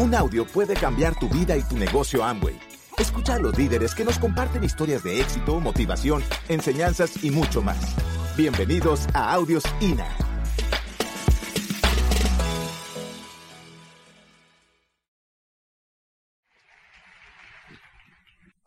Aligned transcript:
Un 0.00 0.14
audio 0.14 0.46
puede 0.46 0.74
cambiar 0.74 1.18
tu 1.18 1.28
vida 1.28 1.56
y 1.56 1.62
tu 1.64 1.76
negocio 1.76 2.22
Amway. 2.22 2.56
Escucha 2.98 3.34
a 3.34 3.38
los 3.40 3.58
líderes 3.58 3.96
que 3.96 4.04
nos 4.04 4.16
comparten 4.16 4.62
historias 4.62 5.02
de 5.02 5.20
éxito, 5.20 5.58
motivación, 5.58 6.22
enseñanzas 6.48 7.24
y 7.24 7.32
mucho 7.32 7.62
más. 7.62 7.96
Bienvenidos 8.36 9.08
a 9.12 9.32
Audios 9.32 9.64
INA. 9.80 10.06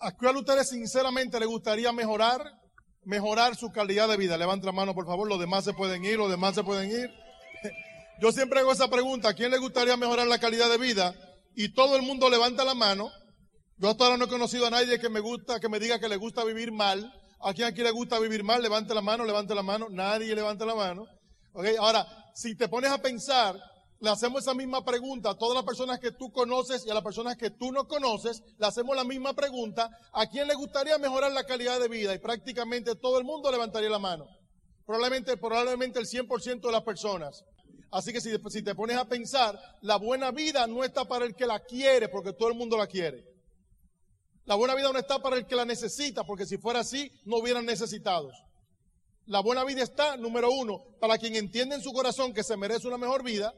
¿A 0.02 0.12
cuál 0.18 0.36
ustedes 0.36 0.68
sinceramente 0.68 1.40
les 1.40 1.48
gustaría 1.48 1.94
mejorar? 1.94 2.42
Mejorar 3.06 3.56
su 3.56 3.72
calidad 3.72 4.10
de 4.10 4.18
vida. 4.18 4.38
Levanten 4.38 4.66
la 4.66 4.74
mano, 4.74 4.94
por 4.94 5.06
favor. 5.06 5.30
Los 5.30 5.40
demás 5.40 5.64
se 5.64 5.72
pueden 5.72 6.04
ir, 6.04 6.18
los 6.18 6.30
demás 6.30 6.56
se 6.56 6.64
pueden 6.66 6.92
ir. 6.92 7.10
Yo 8.22 8.32
siempre 8.34 8.60
hago 8.60 8.74
esa 8.74 8.90
pregunta. 8.90 9.30
¿A 9.30 9.34
quién 9.34 9.50
le 9.50 9.58
gustaría 9.60 9.96
mejorar 9.96 10.28
la 10.28 10.38
calidad 10.38 10.70
de 10.70 10.78
vida? 10.78 11.16
Y 11.56 11.74
todo 11.74 11.96
el 11.96 12.02
mundo 12.02 12.30
levanta 12.30 12.64
la 12.64 12.74
mano. 12.74 13.12
Yo 13.78 13.90
hasta 13.90 14.06
ahora 14.06 14.18
no 14.18 14.26
he 14.26 14.30
conocido 14.30 14.68
a 14.68 14.70
nadie 14.70 15.00
que 15.00 15.10
me 15.10 15.20
gusta, 15.20 15.60
que 15.60 15.70
me 15.70 15.80
diga 15.80 16.00
que 16.00 16.08
le 16.08 16.16
gusta 16.18 16.44
vivir 16.44 16.72
mal. 16.72 17.12
¿A 17.40 17.54
quién 17.54 17.68
aquí 17.68 17.82
le 17.82 17.92
gusta 17.92 18.20
vivir 18.20 18.44
mal? 18.44 18.62
Levante 18.62 18.94
la 18.94 19.02
mano, 19.02 19.26
levante 19.26 19.56
la 19.56 19.64
mano. 19.64 19.88
Nadie 19.90 20.36
levanta 20.36 20.66
la 20.66 20.76
mano. 20.76 21.06
Okay. 21.54 21.76
Ahora, 21.78 22.06
si 22.34 22.56
te 22.56 22.70
pones 22.70 22.92
a 22.92 23.02
pensar, 23.02 23.60
le 24.00 24.10
hacemos 24.10 24.42
esa 24.42 24.54
misma 24.54 24.84
pregunta 24.84 25.32
a 25.32 25.38
todas 25.38 25.56
las 25.56 25.64
personas 25.64 26.00
que 26.00 26.12
tú 26.12 26.32
conoces 26.32 26.86
y 26.86 26.90
a 26.90 26.94
las 26.94 27.04
personas 27.04 27.38
que 27.38 27.52
tú 27.52 27.72
no 27.72 27.88
conoces, 27.88 28.42
le 28.58 28.66
hacemos 28.66 28.96
la 28.96 29.04
misma 29.04 29.34
pregunta, 29.34 29.90
¿a 30.14 30.26
quién 30.28 30.48
le 30.48 30.56
gustaría 30.56 30.98
mejorar 30.98 31.32
la 31.32 31.44
calidad 31.44 31.80
de 31.80 31.88
vida? 31.88 32.14
Y 32.14 32.20
prácticamente 32.20 32.96
todo 32.96 33.20
el 33.20 33.26
mundo 33.26 33.52
levantaría 33.52 33.90
la 33.90 34.00
mano. 34.00 34.26
Probablemente, 34.86 35.38
probablemente 35.38 36.00
el 36.00 36.08
100% 36.08 36.62
de 36.62 36.72
las 36.72 36.84
personas. 36.84 37.44
Así 37.92 38.14
que 38.14 38.22
si, 38.22 38.32
si 38.50 38.64
te 38.64 38.74
pones 38.74 38.98
a 38.98 39.08
pensar, 39.08 39.60
la 39.82 39.98
buena 39.98 40.32
vida 40.32 40.66
no 40.66 40.84
está 40.84 41.06
para 41.06 41.26
el 41.26 41.36
que 41.36 41.46
la 41.46 41.60
quiere, 41.60 42.08
porque 42.08 42.32
todo 42.32 42.48
el 42.48 42.56
mundo 42.56 42.78
la 42.78 42.88
quiere. 42.88 43.26
La 44.46 44.56
buena 44.56 44.76
vida 44.76 44.92
no 44.92 44.98
está 44.98 45.20
para 45.20 45.36
el 45.36 45.46
que 45.46 45.56
la 45.56 45.66
necesita, 45.66 46.24
porque 46.24 46.46
si 46.46 46.58
fuera 46.58 46.80
así, 46.80 47.12
no 47.26 47.38
hubieran 47.38 47.66
necesitados. 47.66 48.34
La 49.26 49.42
buena 49.42 49.64
vida 49.66 49.84
está, 49.84 50.18
número 50.18 50.52
uno, 50.52 50.84
para 51.00 51.18
quien 51.18 51.36
entiende 51.36 51.76
en 51.76 51.82
su 51.82 51.92
corazón 51.92 52.34
que 52.34 52.44
se 52.44 52.58
merece 52.58 52.88
una 52.88 52.98
mejor 52.98 53.24
vida, 53.24 53.54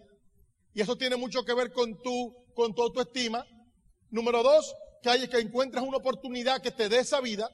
y 0.73 0.81
eso 0.81 0.97
tiene 0.97 1.15
mucho 1.15 1.45
que 1.45 1.53
ver 1.53 1.71
con 1.71 2.01
tu, 2.01 2.35
con 2.55 2.73
tu 2.73 2.81
autoestima. 2.81 3.45
Número 4.09 4.41
dos, 4.41 4.75
que 5.03 5.09
hay 5.09 5.27
que 5.27 5.39
encuentres 5.39 5.83
una 5.83 5.97
oportunidad 5.97 6.61
que 6.61 6.71
te 6.71 6.89
dé 6.89 6.99
esa 6.99 7.21
vida, 7.21 7.49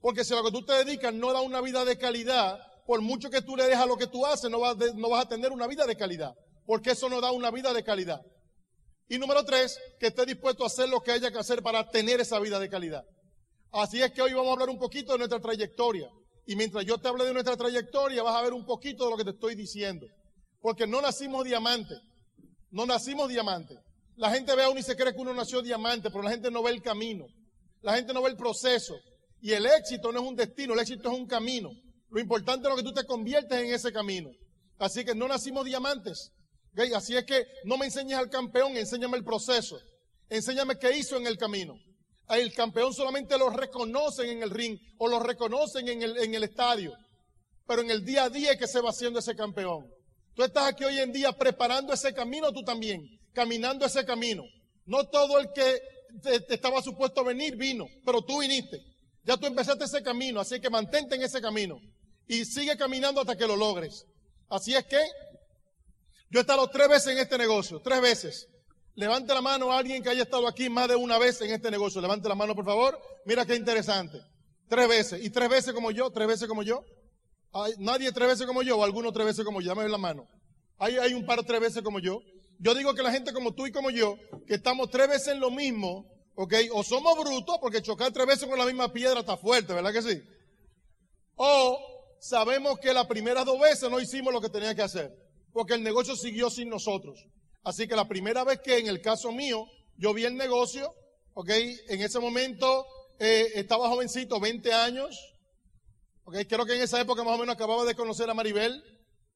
porque 0.00 0.24
si 0.24 0.32
a 0.32 0.36
lo 0.36 0.44
que 0.44 0.50
tú 0.50 0.64
te 0.64 0.72
dedicas 0.72 1.12
no 1.12 1.32
da 1.32 1.40
una 1.42 1.60
vida 1.60 1.84
de 1.84 1.98
calidad, 1.98 2.58
por 2.86 3.00
mucho 3.00 3.30
que 3.30 3.42
tú 3.42 3.56
le 3.56 3.64
dejas 3.64 3.86
lo 3.86 3.96
que 3.96 4.06
tú 4.06 4.26
haces, 4.26 4.50
no 4.50 4.60
vas, 4.60 4.76
no 4.94 5.08
vas 5.08 5.24
a 5.24 5.28
tener 5.28 5.52
una 5.52 5.66
vida 5.66 5.86
de 5.86 5.96
calidad, 5.96 6.34
porque 6.66 6.92
eso 6.92 7.08
no 7.08 7.20
da 7.20 7.32
una 7.32 7.50
vida 7.50 7.72
de 7.72 7.82
calidad. 7.82 8.20
Y 9.08 9.18
número 9.18 9.44
tres, 9.44 9.78
que 10.00 10.06
esté 10.06 10.24
dispuesto 10.24 10.64
a 10.64 10.68
hacer 10.68 10.88
lo 10.88 11.02
que 11.02 11.12
haya 11.12 11.30
que 11.30 11.38
hacer 11.38 11.62
para 11.62 11.88
tener 11.90 12.20
esa 12.20 12.38
vida 12.38 12.58
de 12.58 12.68
calidad. 12.68 13.04
Así 13.70 14.02
es 14.02 14.10
que 14.12 14.22
hoy 14.22 14.32
vamos 14.32 14.48
a 14.48 14.52
hablar 14.52 14.70
un 14.70 14.78
poquito 14.78 15.12
de 15.12 15.18
nuestra 15.18 15.40
trayectoria. 15.40 16.10
Y 16.46 16.56
mientras 16.56 16.84
yo 16.84 16.98
te 16.98 17.08
hable 17.08 17.24
de 17.24 17.32
nuestra 17.32 17.56
trayectoria, 17.56 18.22
vas 18.22 18.36
a 18.36 18.42
ver 18.42 18.52
un 18.52 18.64
poquito 18.64 19.04
de 19.04 19.10
lo 19.10 19.16
que 19.16 19.24
te 19.24 19.30
estoy 19.30 19.54
diciendo. 19.54 20.06
Porque 20.60 20.86
no 20.86 21.00
nacimos 21.00 21.44
diamantes. 21.44 21.98
No 22.70 22.86
nacimos 22.86 23.28
diamantes. 23.28 23.78
La 24.16 24.30
gente 24.30 24.54
ve 24.54 24.64
a 24.64 24.68
uno 24.68 24.80
y 24.80 24.82
se 24.82 24.96
cree 24.96 25.12
que 25.12 25.20
uno 25.20 25.32
nació 25.34 25.62
diamante, 25.62 26.10
pero 26.10 26.22
la 26.22 26.30
gente 26.30 26.50
no 26.50 26.62
ve 26.62 26.70
el 26.70 26.82
camino. 26.82 27.26
La 27.80 27.94
gente 27.94 28.12
no 28.12 28.22
ve 28.22 28.30
el 28.30 28.36
proceso. 28.36 28.94
Y 29.40 29.52
el 29.52 29.66
éxito 29.66 30.12
no 30.12 30.20
es 30.20 30.26
un 30.26 30.36
destino, 30.36 30.74
el 30.74 30.80
éxito 30.80 31.10
es 31.10 31.18
un 31.18 31.26
camino. 31.26 31.70
Lo 32.12 32.20
importante 32.20 32.68
es 32.68 32.70
lo 32.70 32.76
que 32.76 32.82
tú 32.82 32.92
te 32.92 33.06
conviertes 33.06 33.58
en 33.58 33.72
ese 33.72 33.90
camino. 33.90 34.30
Así 34.78 35.02
que 35.02 35.14
no 35.14 35.26
nacimos 35.26 35.64
diamantes. 35.64 36.30
Así 36.94 37.16
es 37.16 37.24
que 37.24 37.46
no 37.64 37.78
me 37.78 37.86
enseñes 37.86 38.18
al 38.18 38.28
campeón, 38.28 38.76
enséñame 38.76 39.16
el 39.16 39.24
proceso. 39.24 39.80
Enséñame 40.28 40.78
qué 40.78 40.94
hizo 40.94 41.16
en 41.16 41.26
el 41.26 41.38
camino. 41.38 41.74
El 42.28 42.52
campeón 42.52 42.92
solamente 42.92 43.38
lo 43.38 43.48
reconocen 43.48 44.28
en 44.28 44.42
el 44.42 44.50
ring 44.50 44.78
o 44.98 45.08
lo 45.08 45.20
reconocen 45.20 45.88
en 45.88 46.02
el, 46.02 46.44
estadio. 46.44 46.92
Pero 47.66 47.80
en 47.80 47.90
el 47.90 48.04
día 48.04 48.24
a 48.24 48.30
día 48.30 48.52
es 48.52 48.58
que 48.58 48.66
se 48.66 48.82
va 48.82 48.90
haciendo 48.90 49.18
ese 49.18 49.34
campeón. 49.34 49.86
Tú 50.34 50.42
estás 50.42 50.66
aquí 50.66 50.84
hoy 50.84 50.98
en 50.98 51.12
día 51.12 51.32
preparando 51.32 51.94
ese 51.94 52.12
camino 52.12 52.52
tú 52.52 52.62
también, 52.62 53.08
caminando 53.32 53.86
ese 53.86 54.04
camino. 54.04 54.44
No 54.84 55.08
todo 55.08 55.38
el 55.38 55.50
que 55.54 55.80
te, 56.22 56.40
te 56.40 56.54
estaba 56.54 56.82
supuesto 56.82 57.24
venir 57.24 57.56
vino, 57.56 57.86
pero 58.04 58.20
tú 58.20 58.40
viniste. 58.40 58.82
Ya 59.24 59.38
tú 59.38 59.46
empezaste 59.46 59.84
ese 59.84 60.02
camino, 60.02 60.40
así 60.40 60.60
que 60.60 60.68
mantente 60.68 61.14
en 61.14 61.22
ese 61.22 61.40
camino 61.40 61.80
y 62.28 62.44
sigue 62.44 62.76
caminando 62.76 63.20
hasta 63.20 63.36
que 63.36 63.46
lo 63.46 63.56
logres. 63.56 64.06
Así 64.48 64.74
es 64.74 64.84
que 64.84 65.00
yo 66.30 66.38
he 66.38 66.42
estado 66.42 66.68
tres 66.70 66.88
veces 66.88 67.08
en 67.08 67.18
este 67.18 67.36
negocio, 67.38 67.80
tres 67.80 68.00
veces. 68.00 68.48
Levante 68.94 69.32
la 69.32 69.40
mano 69.40 69.72
a 69.72 69.78
alguien 69.78 70.02
que 70.02 70.10
haya 70.10 70.22
estado 70.22 70.46
aquí 70.46 70.68
más 70.68 70.88
de 70.88 70.96
una 70.96 71.18
vez 71.18 71.40
en 71.40 71.50
este 71.50 71.70
negocio. 71.70 72.00
Levante 72.00 72.28
la 72.28 72.34
mano, 72.34 72.54
por 72.54 72.64
favor. 72.64 73.00
Mira 73.24 73.46
qué 73.46 73.54
interesante. 73.54 74.20
Tres 74.68 74.88
veces. 74.88 75.24
Y 75.24 75.30
tres 75.30 75.48
veces 75.48 75.72
como 75.72 75.90
yo, 75.90 76.10
tres 76.10 76.28
veces 76.28 76.48
como 76.48 76.62
yo. 76.62 76.84
Hay, 77.52 77.74
nadie 77.78 78.12
tres 78.12 78.28
veces 78.28 78.46
como 78.46 78.62
yo 78.62 78.78
o 78.78 78.84
alguno 78.84 79.12
tres 79.12 79.26
veces 79.26 79.44
como 79.44 79.60
yo. 79.60 79.74
Dame 79.74 79.88
la 79.88 79.98
mano. 79.98 80.26
Hay, 80.78 80.96
hay 80.98 81.14
un 81.14 81.24
par 81.24 81.42
tres 81.44 81.60
veces 81.60 81.82
como 81.82 82.00
yo. 82.00 82.20
Yo 82.58 82.74
digo 82.74 82.94
que 82.94 83.02
la 83.02 83.10
gente 83.10 83.32
como 83.32 83.54
tú 83.54 83.66
y 83.66 83.72
como 83.72 83.90
yo, 83.90 84.16
que 84.46 84.54
estamos 84.54 84.88
tres 84.88 85.08
veces 85.08 85.28
en 85.28 85.40
lo 85.40 85.50
mismo, 85.50 86.06
¿ok? 86.36 86.54
O 86.72 86.84
somos 86.84 87.18
brutos 87.18 87.58
porque 87.60 87.82
chocar 87.82 88.12
tres 88.12 88.26
veces 88.26 88.48
con 88.48 88.58
la 88.58 88.66
misma 88.66 88.92
piedra 88.92 89.20
está 89.20 89.36
fuerte, 89.36 89.74
¿verdad 89.74 89.92
que 89.92 90.02
sí? 90.02 90.22
O 91.34 91.91
sabemos 92.22 92.78
que 92.78 92.94
las 92.94 93.06
primeras 93.06 93.44
dos 93.44 93.58
veces 93.58 93.90
no 93.90 93.98
hicimos 93.98 94.32
lo 94.32 94.40
que 94.40 94.48
tenía 94.48 94.76
que 94.76 94.82
hacer, 94.82 95.12
porque 95.52 95.74
el 95.74 95.82
negocio 95.82 96.14
siguió 96.14 96.50
sin 96.50 96.68
nosotros. 96.68 97.26
Así 97.64 97.88
que 97.88 97.96
la 97.96 98.06
primera 98.06 98.44
vez 98.44 98.60
que 98.60 98.78
en 98.78 98.86
el 98.86 99.00
caso 99.00 99.32
mío 99.32 99.66
yo 99.96 100.14
vi 100.14 100.24
el 100.24 100.36
negocio, 100.36 100.94
ok, 101.34 101.50
en 101.50 102.00
ese 102.00 102.20
momento 102.20 102.86
eh, 103.18 103.48
estaba 103.56 103.88
jovencito, 103.88 104.38
20 104.38 104.72
años, 104.72 105.34
ok, 106.22 106.36
creo 106.48 106.64
que 106.64 106.76
en 106.76 106.82
esa 106.82 107.00
época 107.00 107.24
más 107.24 107.34
o 107.34 107.38
menos 107.38 107.56
acababa 107.56 107.84
de 107.84 107.96
conocer 107.96 108.30
a 108.30 108.34
Maribel, 108.34 108.84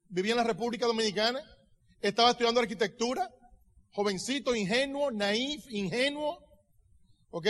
vivía 0.09 0.33
en 0.33 0.39
la 0.39 0.45
República 0.45 0.87
Dominicana, 0.87 1.41
estaba 2.01 2.31
estudiando 2.31 2.61
arquitectura, 2.61 3.29
jovencito, 3.91 4.55
ingenuo, 4.55 5.11
naif, 5.11 5.65
ingenuo, 5.71 6.39
ok, 7.31 7.49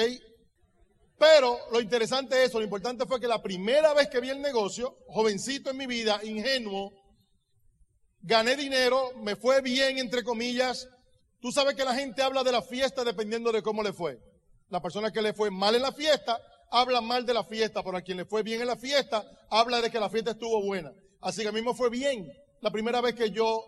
pero 1.18 1.58
lo 1.72 1.80
interesante 1.80 2.42
es 2.42 2.50
eso, 2.50 2.58
lo 2.58 2.64
importante 2.64 3.06
fue 3.06 3.20
que 3.20 3.28
la 3.28 3.42
primera 3.42 3.94
vez 3.94 4.08
que 4.08 4.20
vi 4.20 4.30
el 4.30 4.40
negocio, 4.40 4.98
jovencito 5.08 5.70
en 5.70 5.78
mi 5.78 5.86
vida, 5.86 6.20
ingenuo, 6.22 6.92
gané 8.20 8.56
dinero, 8.56 9.12
me 9.22 9.36
fue 9.36 9.62
bien, 9.62 9.98
entre 9.98 10.24
comillas. 10.24 10.88
Tú 11.40 11.52
sabes 11.52 11.74
que 11.74 11.84
la 11.84 11.94
gente 11.94 12.22
habla 12.22 12.42
de 12.42 12.52
la 12.52 12.60
fiesta 12.60 13.04
dependiendo 13.04 13.52
de 13.52 13.62
cómo 13.62 13.82
le 13.82 13.92
fue. 13.92 14.18
La 14.68 14.82
persona 14.82 15.10
que 15.10 15.22
le 15.22 15.32
fue 15.32 15.50
mal 15.50 15.74
en 15.74 15.82
la 15.82 15.92
fiesta, 15.92 16.38
habla 16.70 17.00
mal 17.00 17.24
de 17.24 17.32
la 17.32 17.44
fiesta, 17.44 17.82
pero 17.82 17.96
a 17.96 18.02
quien 18.02 18.18
le 18.18 18.24
fue 18.24 18.42
bien 18.42 18.60
en 18.60 18.66
la 18.66 18.76
fiesta, 18.76 19.24
habla 19.48 19.80
de 19.80 19.90
que 19.90 20.00
la 20.00 20.10
fiesta 20.10 20.32
estuvo 20.32 20.62
buena. 20.62 20.92
Así 21.20 21.42
que 21.42 21.48
a 21.48 21.52
mí 21.52 21.62
me 21.62 21.72
fue 21.72 21.88
bien 21.88 22.30
la 22.60 22.70
primera 22.70 23.00
vez 23.00 23.14
que 23.14 23.30
yo 23.30 23.64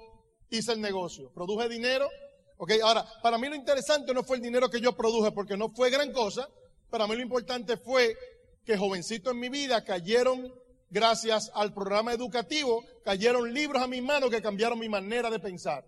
hice 0.50 0.72
el 0.72 0.80
negocio. 0.80 1.30
Produje 1.32 1.68
dinero. 1.68 2.08
Ok, 2.56 2.72
ahora, 2.82 3.06
para 3.22 3.38
mí 3.38 3.48
lo 3.48 3.54
interesante 3.54 4.12
no 4.12 4.24
fue 4.24 4.36
el 4.36 4.42
dinero 4.42 4.68
que 4.68 4.80
yo 4.80 4.96
produje, 4.96 5.30
porque 5.30 5.56
no 5.56 5.70
fue 5.70 5.90
gran 5.90 6.12
cosa, 6.12 6.48
para 6.90 7.06
mí 7.06 7.16
lo 7.16 7.22
importante 7.22 7.76
fue 7.76 8.16
que 8.64 8.76
jovencito 8.76 9.30
en 9.30 9.40
mi 9.40 9.48
vida 9.48 9.84
cayeron, 9.84 10.52
gracias 10.90 11.50
al 11.54 11.72
programa 11.72 12.12
educativo, 12.12 12.84
cayeron 13.04 13.52
libros 13.52 13.82
a 13.82 13.86
mis 13.86 14.02
manos 14.02 14.30
que 14.30 14.42
cambiaron 14.42 14.78
mi 14.78 14.88
manera 14.88 15.30
de 15.30 15.38
pensar. 15.38 15.84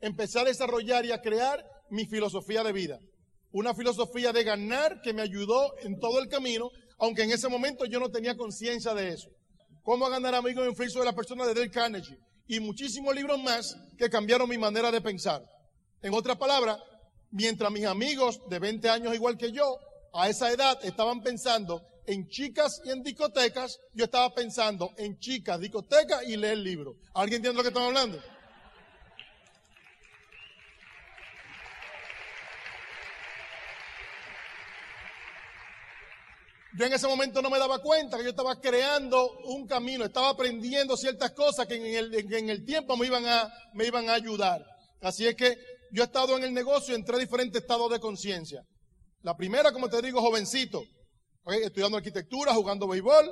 Empecé 0.00 0.40
a 0.40 0.44
desarrollar 0.44 1.04
y 1.04 1.12
a 1.12 1.20
crear 1.20 1.64
mi 1.90 2.06
filosofía 2.06 2.62
de 2.62 2.72
vida. 2.72 2.98
Una 3.52 3.74
filosofía 3.74 4.32
de 4.32 4.44
ganar 4.44 5.00
que 5.02 5.12
me 5.12 5.22
ayudó 5.22 5.76
en 5.80 5.98
todo 5.98 6.20
el 6.20 6.28
camino, 6.28 6.70
aunque 6.98 7.22
en 7.22 7.32
ese 7.32 7.48
momento 7.48 7.84
yo 7.84 7.98
no 7.98 8.10
tenía 8.10 8.36
conciencia 8.36 8.94
de 8.94 9.08
eso. 9.08 9.28
Cómo 9.82 10.08
ganar 10.08 10.34
amigos 10.34 10.64
en 10.64 10.70
influjo 10.70 11.00
de 11.00 11.06
la 11.06 11.14
persona 11.14 11.46
de 11.46 11.54
Dale 11.54 11.70
Carnegie. 11.70 12.16
Y 12.46 12.60
muchísimos 12.60 13.14
libros 13.14 13.42
más 13.42 13.76
que 13.98 14.08
cambiaron 14.08 14.48
mi 14.48 14.58
manera 14.58 14.90
de 14.90 15.00
pensar. 15.00 15.42
En 16.02 16.14
otras 16.14 16.36
palabras, 16.36 16.78
mientras 17.30 17.70
mis 17.72 17.86
amigos 17.86 18.40
de 18.48 18.58
20 18.58 18.88
años 18.88 19.14
igual 19.14 19.36
que 19.36 19.52
yo 19.52 19.78
a 20.12 20.28
esa 20.28 20.50
edad 20.50 20.78
estaban 20.84 21.22
pensando 21.22 21.82
en 22.06 22.28
chicas 22.28 22.80
y 22.84 22.90
en 22.90 23.02
discotecas, 23.02 23.78
yo 23.94 24.04
estaba 24.04 24.34
pensando 24.34 24.92
en 24.96 25.18
chicas, 25.18 25.60
discotecas 25.60 26.24
y 26.26 26.36
leer 26.36 26.58
libros. 26.58 26.96
¿Alguien 27.14 27.36
entiende 27.36 27.56
lo 27.56 27.62
que 27.62 27.68
estamos 27.68 27.88
hablando? 27.88 28.20
Yo 36.72 36.86
en 36.86 36.92
ese 36.92 37.06
momento 37.08 37.42
no 37.42 37.50
me 37.50 37.58
daba 37.58 37.80
cuenta 37.80 38.16
que 38.16 38.24
yo 38.24 38.30
estaba 38.30 38.60
creando 38.60 39.38
un 39.44 39.66
camino, 39.66 40.04
estaba 40.04 40.30
aprendiendo 40.30 40.96
ciertas 40.96 41.32
cosas 41.32 41.66
que 41.66 41.74
en 41.76 42.48
el, 42.48 42.64
tiempo 42.64 42.96
me 42.96 43.06
iban, 43.06 43.26
a, 43.26 43.52
me 43.74 43.86
iban 43.86 44.08
a 44.08 44.14
ayudar. 44.14 44.64
Así 45.02 45.26
es 45.26 45.34
que 45.34 45.58
yo 45.92 46.02
he 46.02 46.06
estado 46.06 46.36
en 46.36 46.44
el 46.44 46.54
negocio 46.54 46.94
en 46.94 47.04
tres 47.04 47.20
diferentes 47.20 47.60
estados 47.60 47.90
de 47.90 48.00
conciencia. 48.00 48.64
La 49.22 49.36
primera, 49.36 49.72
como 49.72 49.88
te 49.88 50.00
digo, 50.00 50.20
jovencito, 50.20 50.82
estudiando 51.46 51.96
arquitectura, 51.96 52.54
jugando 52.54 52.88
béisbol. 52.88 53.30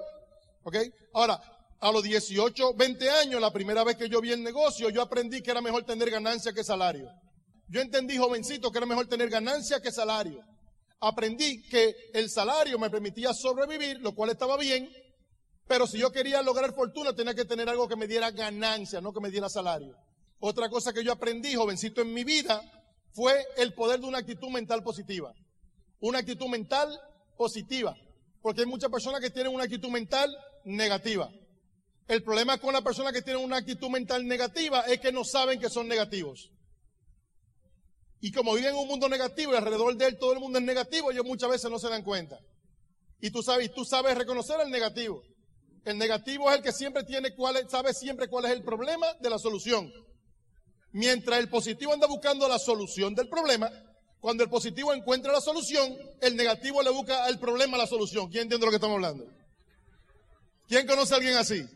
¿okay? 0.62 0.92
Ahora, 1.14 1.40
a 1.80 1.92
los 1.92 2.02
18, 2.02 2.74
20 2.74 3.10
años, 3.10 3.40
la 3.40 3.52
primera 3.52 3.84
vez 3.84 3.96
que 3.96 4.08
yo 4.08 4.20
vi 4.20 4.32
el 4.32 4.42
negocio, 4.42 4.90
yo 4.90 5.00
aprendí 5.00 5.42
que 5.42 5.50
era 5.50 5.60
mejor 5.60 5.84
tener 5.84 6.10
ganancia 6.10 6.52
que 6.52 6.64
salario. 6.64 7.08
yo 7.68 7.80
entendí, 7.80 8.16
jovencito, 8.16 8.70
que 8.70 8.78
era 8.78 8.86
mejor 8.86 9.06
tener 9.06 9.28
ganancia 9.28 9.80
que 9.80 9.92
salario. 9.92 10.42
Aprendí 11.00 11.62
que 11.68 11.94
el 12.12 12.28
salario 12.28 12.78
me 12.78 12.90
permitía 12.90 13.32
sobrevivir, 13.32 14.00
lo 14.00 14.14
cual 14.14 14.30
estaba 14.30 14.56
bien, 14.56 14.90
pero 15.68 15.86
si 15.86 15.98
yo 15.98 16.10
quería 16.10 16.42
lograr 16.42 16.74
fortuna 16.74 17.14
tenía 17.14 17.34
que 17.34 17.44
tener 17.44 17.68
algo 17.68 17.86
que 17.86 17.94
me 17.94 18.06
diera 18.06 18.30
ganancia, 18.30 19.00
no 19.00 19.12
que 19.12 19.20
me 19.20 19.30
diera 19.30 19.48
salario. 19.48 19.94
Otra 20.40 20.68
cosa 20.68 20.92
que 20.92 21.04
yo 21.04 21.12
aprendí, 21.12 21.54
jovencito, 21.54 22.00
en 22.00 22.12
mi 22.12 22.24
vida 22.24 22.60
fue 23.12 23.44
el 23.58 23.74
poder 23.74 24.00
de 24.00 24.06
una 24.06 24.18
actitud 24.18 24.48
mental 24.48 24.82
positiva. 24.82 25.32
Una 26.00 26.18
actitud 26.18 26.46
mental 26.46 26.88
positiva. 27.36 27.96
Porque 28.40 28.62
hay 28.62 28.66
muchas 28.66 28.90
personas 28.90 29.20
que 29.20 29.30
tienen 29.30 29.54
una 29.54 29.64
actitud 29.64 29.88
mental 29.88 30.36
negativa. 30.64 31.30
El 32.06 32.22
problema 32.22 32.58
con 32.58 32.72
las 32.72 32.82
personas 32.82 33.12
que 33.12 33.22
tienen 33.22 33.44
una 33.44 33.58
actitud 33.58 33.90
mental 33.90 34.26
negativa 34.26 34.80
es 34.82 35.00
que 35.00 35.12
no 35.12 35.24
saben 35.24 35.60
que 35.60 35.68
son 35.68 35.88
negativos. 35.88 36.50
Y 38.20 38.32
como 38.32 38.54
viven 38.54 38.70
en 38.70 38.80
un 38.80 38.88
mundo 38.88 39.08
negativo 39.08 39.52
y 39.52 39.56
alrededor 39.56 39.96
de 39.96 40.06
él 40.06 40.18
todo 40.18 40.32
el 40.32 40.40
mundo 40.40 40.58
es 40.58 40.64
negativo, 40.64 41.10
ellos 41.10 41.24
muchas 41.24 41.50
veces 41.50 41.70
no 41.70 41.78
se 41.78 41.88
dan 41.88 42.02
cuenta. 42.02 42.40
Y 43.20 43.30
tú 43.30 43.42
sabes, 43.42 43.72
tú 43.72 43.84
sabes 43.84 44.16
reconocer 44.16 44.60
el 44.60 44.70
negativo. 44.70 45.22
El 45.84 45.98
negativo 45.98 46.50
es 46.50 46.56
el 46.56 46.62
que 46.62 46.72
siempre 46.72 47.04
tiene 47.04 47.34
cuál, 47.34 47.68
sabe 47.68 47.94
siempre 47.94 48.28
cuál 48.28 48.46
es 48.46 48.52
el 48.52 48.62
problema 48.62 49.06
de 49.20 49.30
la 49.30 49.38
solución. 49.38 49.92
Mientras 50.92 51.38
el 51.38 51.48
positivo 51.48 51.92
anda 51.92 52.06
buscando 52.06 52.48
la 52.48 52.58
solución 52.58 53.14
del 53.14 53.28
problema, 53.28 53.70
cuando 54.20 54.42
el 54.42 54.50
positivo 54.50 54.92
encuentra 54.92 55.32
la 55.32 55.40
solución, 55.40 55.96
el 56.20 56.36
negativo 56.36 56.82
le 56.82 56.90
busca 56.90 57.24
al 57.24 57.38
problema 57.38 57.78
la 57.78 57.86
solución. 57.86 58.28
¿Quién 58.28 58.42
entiende 58.44 58.66
lo 58.66 58.70
que 58.70 58.76
estamos 58.76 58.96
hablando? 58.96 59.26
¿Quién 60.66 60.86
conoce 60.86 61.14
a 61.14 61.16
alguien 61.16 61.36
así? 61.36 61.66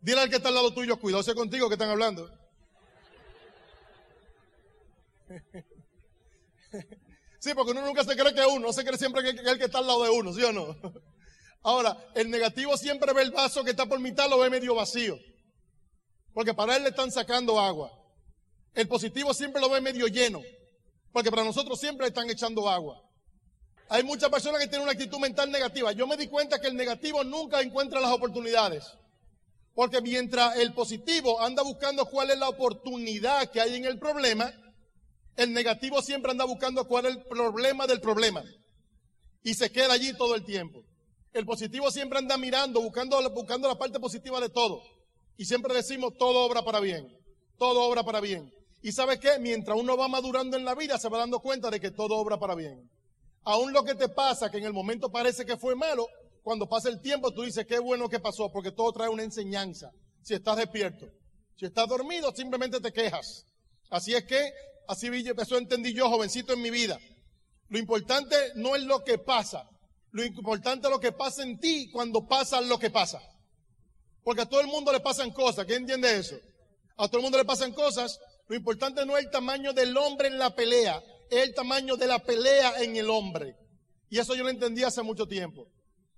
Dile 0.00 0.20
al 0.20 0.30
que 0.30 0.36
está 0.36 0.48
al 0.48 0.54
lado 0.54 0.72
tuyo, 0.72 0.98
cuidado 0.98 1.34
contigo 1.34 1.68
que 1.68 1.74
están 1.74 1.90
hablando. 1.90 2.30
Sí, 7.38 7.54
porque 7.54 7.70
uno 7.70 7.82
nunca 7.82 8.02
se 8.02 8.16
cree 8.16 8.34
que 8.34 8.44
uno, 8.44 8.66
no 8.66 8.72
se 8.72 8.84
cree 8.84 8.98
siempre 8.98 9.22
que 9.22 9.30
es 9.30 9.46
el 9.46 9.56
que 9.56 9.66
está 9.66 9.78
al 9.78 9.86
lado 9.86 10.02
de 10.02 10.10
uno, 10.10 10.32
¿sí 10.32 10.42
o 10.42 10.52
no? 10.52 10.76
Ahora, 11.62 11.96
el 12.16 12.28
negativo 12.28 12.76
siempre 12.76 13.12
ve 13.12 13.22
el 13.22 13.30
vaso 13.30 13.62
que 13.62 13.70
está 13.70 13.86
por 13.86 14.00
mitad, 14.00 14.28
lo 14.28 14.38
ve 14.38 14.50
medio 14.50 14.74
vacío. 14.74 15.16
Porque 16.34 16.54
para 16.54 16.76
él 16.76 16.82
le 16.82 16.88
están 16.88 17.12
sacando 17.12 17.60
agua. 17.60 17.92
El 18.74 18.88
positivo 18.88 19.32
siempre 19.32 19.60
lo 19.60 19.70
ve 19.70 19.80
medio 19.80 20.08
lleno. 20.08 20.42
Porque 21.16 21.30
para 21.30 21.44
nosotros 21.44 21.80
siempre 21.80 22.08
están 22.08 22.28
echando 22.28 22.68
agua. 22.68 23.02
Hay 23.88 24.02
muchas 24.02 24.28
personas 24.28 24.60
que 24.60 24.66
tienen 24.66 24.82
una 24.82 24.92
actitud 24.92 25.18
mental 25.18 25.50
negativa. 25.50 25.90
Yo 25.92 26.06
me 26.06 26.14
di 26.14 26.26
cuenta 26.26 26.60
que 26.60 26.66
el 26.66 26.76
negativo 26.76 27.24
nunca 27.24 27.62
encuentra 27.62 28.02
las 28.02 28.12
oportunidades. 28.12 28.84
Porque 29.74 30.02
mientras 30.02 30.58
el 30.58 30.74
positivo 30.74 31.40
anda 31.40 31.62
buscando 31.62 32.04
cuál 32.04 32.32
es 32.32 32.38
la 32.38 32.50
oportunidad 32.50 33.50
que 33.50 33.62
hay 33.62 33.76
en 33.76 33.86
el 33.86 33.98
problema, 33.98 34.52
el 35.36 35.54
negativo 35.54 36.02
siempre 36.02 36.32
anda 36.32 36.44
buscando 36.44 36.86
cuál 36.86 37.06
es 37.06 37.16
el 37.16 37.24
problema 37.24 37.86
del 37.86 38.02
problema. 38.02 38.44
Y 39.42 39.54
se 39.54 39.72
queda 39.72 39.94
allí 39.94 40.12
todo 40.18 40.34
el 40.34 40.44
tiempo. 40.44 40.84
El 41.32 41.46
positivo 41.46 41.90
siempre 41.90 42.18
anda 42.18 42.36
mirando, 42.36 42.82
buscando, 42.82 43.30
buscando 43.30 43.68
la 43.68 43.78
parte 43.78 43.98
positiva 43.98 44.38
de 44.38 44.50
todo. 44.50 44.82
Y 45.38 45.46
siempre 45.46 45.72
decimos, 45.72 46.12
todo 46.18 46.44
obra 46.44 46.62
para 46.62 46.80
bien. 46.80 47.08
Todo 47.56 47.84
obra 47.84 48.02
para 48.02 48.20
bien. 48.20 48.52
Y 48.86 48.92
sabes 48.92 49.18
qué? 49.18 49.40
Mientras 49.40 49.76
uno 49.76 49.96
va 49.96 50.06
madurando 50.06 50.56
en 50.56 50.64
la 50.64 50.76
vida, 50.76 50.96
se 50.96 51.08
va 51.08 51.18
dando 51.18 51.40
cuenta 51.40 51.72
de 51.72 51.80
que 51.80 51.90
todo 51.90 52.14
obra 52.18 52.38
para 52.38 52.54
bien. 52.54 52.88
Aún 53.42 53.72
lo 53.72 53.82
que 53.82 53.96
te 53.96 54.08
pasa, 54.08 54.48
que 54.48 54.58
en 54.58 54.64
el 54.64 54.72
momento 54.72 55.10
parece 55.10 55.44
que 55.44 55.56
fue 55.56 55.74
malo, 55.74 56.06
cuando 56.44 56.68
pasa 56.68 56.88
el 56.88 57.00
tiempo 57.00 57.32
tú 57.32 57.42
dices, 57.42 57.66
qué 57.66 57.80
bueno 57.80 58.08
que 58.08 58.20
pasó, 58.20 58.48
porque 58.52 58.70
todo 58.70 58.92
trae 58.92 59.08
una 59.08 59.24
enseñanza. 59.24 59.90
Si 60.22 60.34
estás 60.34 60.58
despierto. 60.58 61.08
Si 61.56 61.66
estás 61.66 61.88
dormido, 61.88 62.32
simplemente 62.32 62.78
te 62.78 62.92
quejas. 62.92 63.44
Así 63.90 64.14
es 64.14 64.22
que 64.22 64.52
Así 64.86 65.08
eso 65.08 65.58
entendí 65.58 65.92
yo, 65.92 66.08
jovencito, 66.08 66.52
en 66.52 66.62
mi 66.62 66.70
vida. 66.70 66.96
Lo 67.70 67.80
importante 67.80 68.36
no 68.54 68.76
es 68.76 68.84
lo 68.84 69.02
que 69.02 69.18
pasa. 69.18 69.68
Lo 70.12 70.24
importante 70.24 70.86
es 70.86 70.92
lo 70.92 71.00
que 71.00 71.10
pasa 71.10 71.42
en 71.42 71.58
ti 71.58 71.90
cuando 71.90 72.28
pasa 72.28 72.60
lo 72.60 72.78
que 72.78 72.90
pasa. 72.90 73.20
Porque 74.22 74.42
a 74.42 74.48
todo 74.48 74.60
el 74.60 74.68
mundo 74.68 74.92
le 74.92 75.00
pasan 75.00 75.32
cosas. 75.32 75.66
¿Quién 75.66 75.80
entiende 75.80 76.16
eso? 76.16 76.36
A 76.96 77.08
todo 77.08 77.16
el 77.16 77.24
mundo 77.24 77.36
le 77.36 77.44
pasan 77.44 77.72
cosas. 77.72 78.20
Lo 78.48 78.56
importante 78.56 79.04
no 79.04 79.16
es 79.16 79.24
el 79.24 79.30
tamaño 79.30 79.72
del 79.72 79.96
hombre 79.96 80.28
en 80.28 80.38
la 80.38 80.54
pelea, 80.54 81.02
es 81.30 81.42
el 81.42 81.54
tamaño 81.54 81.96
de 81.96 82.06
la 82.06 82.18
pelea 82.20 82.82
en 82.82 82.96
el 82.96 83.10
hombre. 83.10 83.56
Y 84.08 84.18
eso 84.18 84.34
yo 84.34 84.44
lo 84.44 84.50
entendí 84.50 84.84
hace 84.84 85.02
mucho 85.02 85.26
tiempo. 85.26 85.66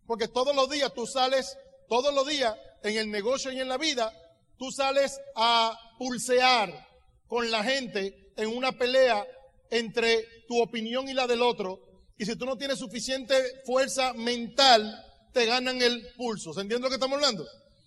Porque 0.07 0.29
todos 0.29 0.55
los 0.55 0.69
días 0.69 0.93
tú 0.95 1.07
sales, 1.07 1.57
todos 1.89 2.15
los 2.15 2.27
días 2.27 2.55
en 2.83 2.97
el 2.97 3.11
negocio 3.11 3.51
y 3.53 3.61
en 3.61 3.69
la 3.69 3.79
vida, 3.79 4.13
tú 4.59 4.71
sales 4.71 5.19
a 5.37 5.77
pulsear 5.99 6.87
con 7.27 7.51
la 7.51 7.65
gente 7.65 8.33
en 8.37 8.55
una 8.57 8.73
pelea 8.73 9.27
entre 9.71 10.25
tu 10.47 10.61
opinión 10.61 11.09
y 11.09 11.15
la 11.15 11.27
del 11.27 11.43
otro, 11.43 11.81
y 12.19 12.25
si 12.25 12.37
tú 12.37 12.45
no 12.47 12.57
tienes 12.57 12.79
suficiente 12.79 13.35
fuerza 13.65 14.13
mental, 14.13 14.93
te 15.33 15.47
ganan 15.47 15.81
el 15.81 16.05
pulso. 16.17 16.53
¿Se 16.53 16.61
entiende 16.61 16.85
lo 16.85 16.89
que 16.89 16.97
estamos 16.97 17.17
hablando? 17.17 17.47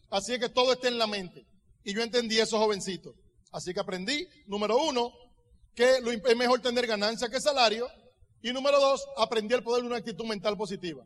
Así 0.10 0.34
es 0.34 0.40
que 0.40 0.50
todo 0.50 0.72
está 0.74 0.88
en 0.88 0.98
la 0.98 1.08
mente. 1.08 1.46
Y 1.84 1.94
yo 1.94 2.02
entendí 2.02 2.40
eso, 2.40 2.58
jovencito. 2.58 3.14
Así 3.52 3.74
que 3.74 3.80
aprendí, 3.80 4.28
número 4.48 4.78
uno, 4.78 5.12
que 5.76 5.98
es 5.98 6.36
mejor 6.38 6.62
tener 6.62 6.88
ganancia 6.88 7.30
que 7.30 7.42
salario. 7.42 7.88
Y 8.42 8.52
número 8.54 8.80
dos, 8.80 9.06
aprendí 9.18 9.54
el 9.54 9.64
poder 9.64 9.84
de 9.84 9.88
una 9.88 9.98
actitud 9.98 10.26
mental 10.26 10.58
positiva. 10.58 11.06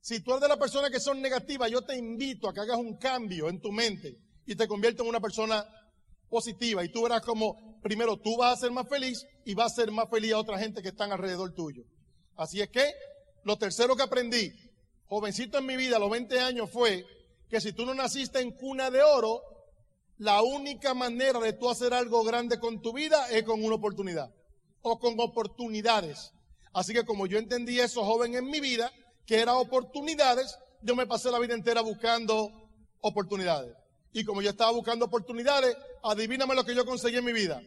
Si 0.00 0.20
tú 0.20 0.30
eres 0.30 0.42
de 0.42 0.48
las 0.48 0.58
personas 0.58 0.90
que 0.90 1.00
son 1.00 1.20
negativas, 1.20 1.70
yo 1.70 1.82
te 1.82 1.96
invito 1.96 2.48
a 2.48 2.54
que 2.54 2.60
hagas 2.60 2.78
un 2.78 2.96
cambio 2.96 3.48
en 3.48 3.60
tu 3.60 3.72
mente 3.72 4.16
y 4.46 4.54
te 4.54 4.68
conviertas 4.68 5.02
en 5.02 5.10
una 5.10 5.20
persona 5.20 5.66
positiva. 6.28 6.84
Y 6.84 6.90
tú 6.90 7.02
verás 7.02 7.22
como 7.22 7.80
primero 7.82 8.16
tú 8.16 8.36
vas 8.36 8.56
a 8.56 8.60
ser 8.60 8.70
más 8.70 8.88
feliz 8.88 9.26
y 9.44 9.54
vas 9.54 9.72
a 9.72 9.76
ser 9.76 9.90
más 9.90 10.08
feliz 10.08 10.32
a 10.32 10.38
otra 10.38 10.58
gente 10.58 10.82
que 10.82 10.88
están 10.88 11.12
alrededor 11.12 11.52
tuyo. 11.54 11.84
Así 12.36 12.60
es 12.60 12.68
que 12.68 12.90
lo 13.44 13.58
tercero 13.58 13.96
que 13.96 14.02
aprendí, 14.02 14.52
jovencito 15.06 15.58
en 15.58 15.66
mi 15.66 15.76
vida, 15.76 15.96
a 15.96 16.00
los 16.00 16.10
20 16.10 16.38
años, 16.40 16.70
fue 16.70 17.04
que 17.48 17.60
si 17.60 17.72
tú 17.72 17.84
no 17.84 17.94
naciste 17.94 18.40
en 18.40 18.52
cuna 18.52 18.90
de 18.90 19.02
oro, 19.02 19.42
la 20.20 20.42
única 20.42 20.92
manera 20.92 21.40
de 21.40 21.54
tú 21.54 21.70
hacer 21.70 21.94
algo 21.94 22.22
grande 22.22 22.60
con 22.60 22.82
tu 22.82 22.92
vida 22.92 23.30
es 23.30 23.42
con 23.42 23.64
una 23.64 23.76
oportunidad 23.76 24.30
o 24.82 24.98
con 24.98 25.18
oportunidades. 25.18 26.32
Así 26.74 26.92
que 26.92 27.06
como 27.06 27.26
yo 27.26 27.38
entendí 27.38 27.80
eso 27.80 28.04
joven 28.04 28.34
en 28.34 28.44
mi 28.44 28.60
vida, 28.60 28.92
que 29.24 29.40
era 29.40 29.56
oportunidades, 29.56 30.58
yo 30.82 30.94
me 30.94 31.06
pasé 31.06 31.30
la 31.30 31.38
vida 31.38 31.54
entera 31.54 31.80
buscando 31.80 32.50
oportunidades. 33.00 33.74
Y 34.12 34.24
como 34.24 34.42
yo 34.42 34.50
estaba 34.50 34.70
buscando 34.72 35.06
oportunidades, 35.06 35.74
adivíname 36.02 36.54
lo 36.54 36.64
que 36.64 36.74
yo 36.74 36.84
conseguí 36.84 37.16
en 37.16 37.24
mi 37.24 37.32
vida. 37.32 37.62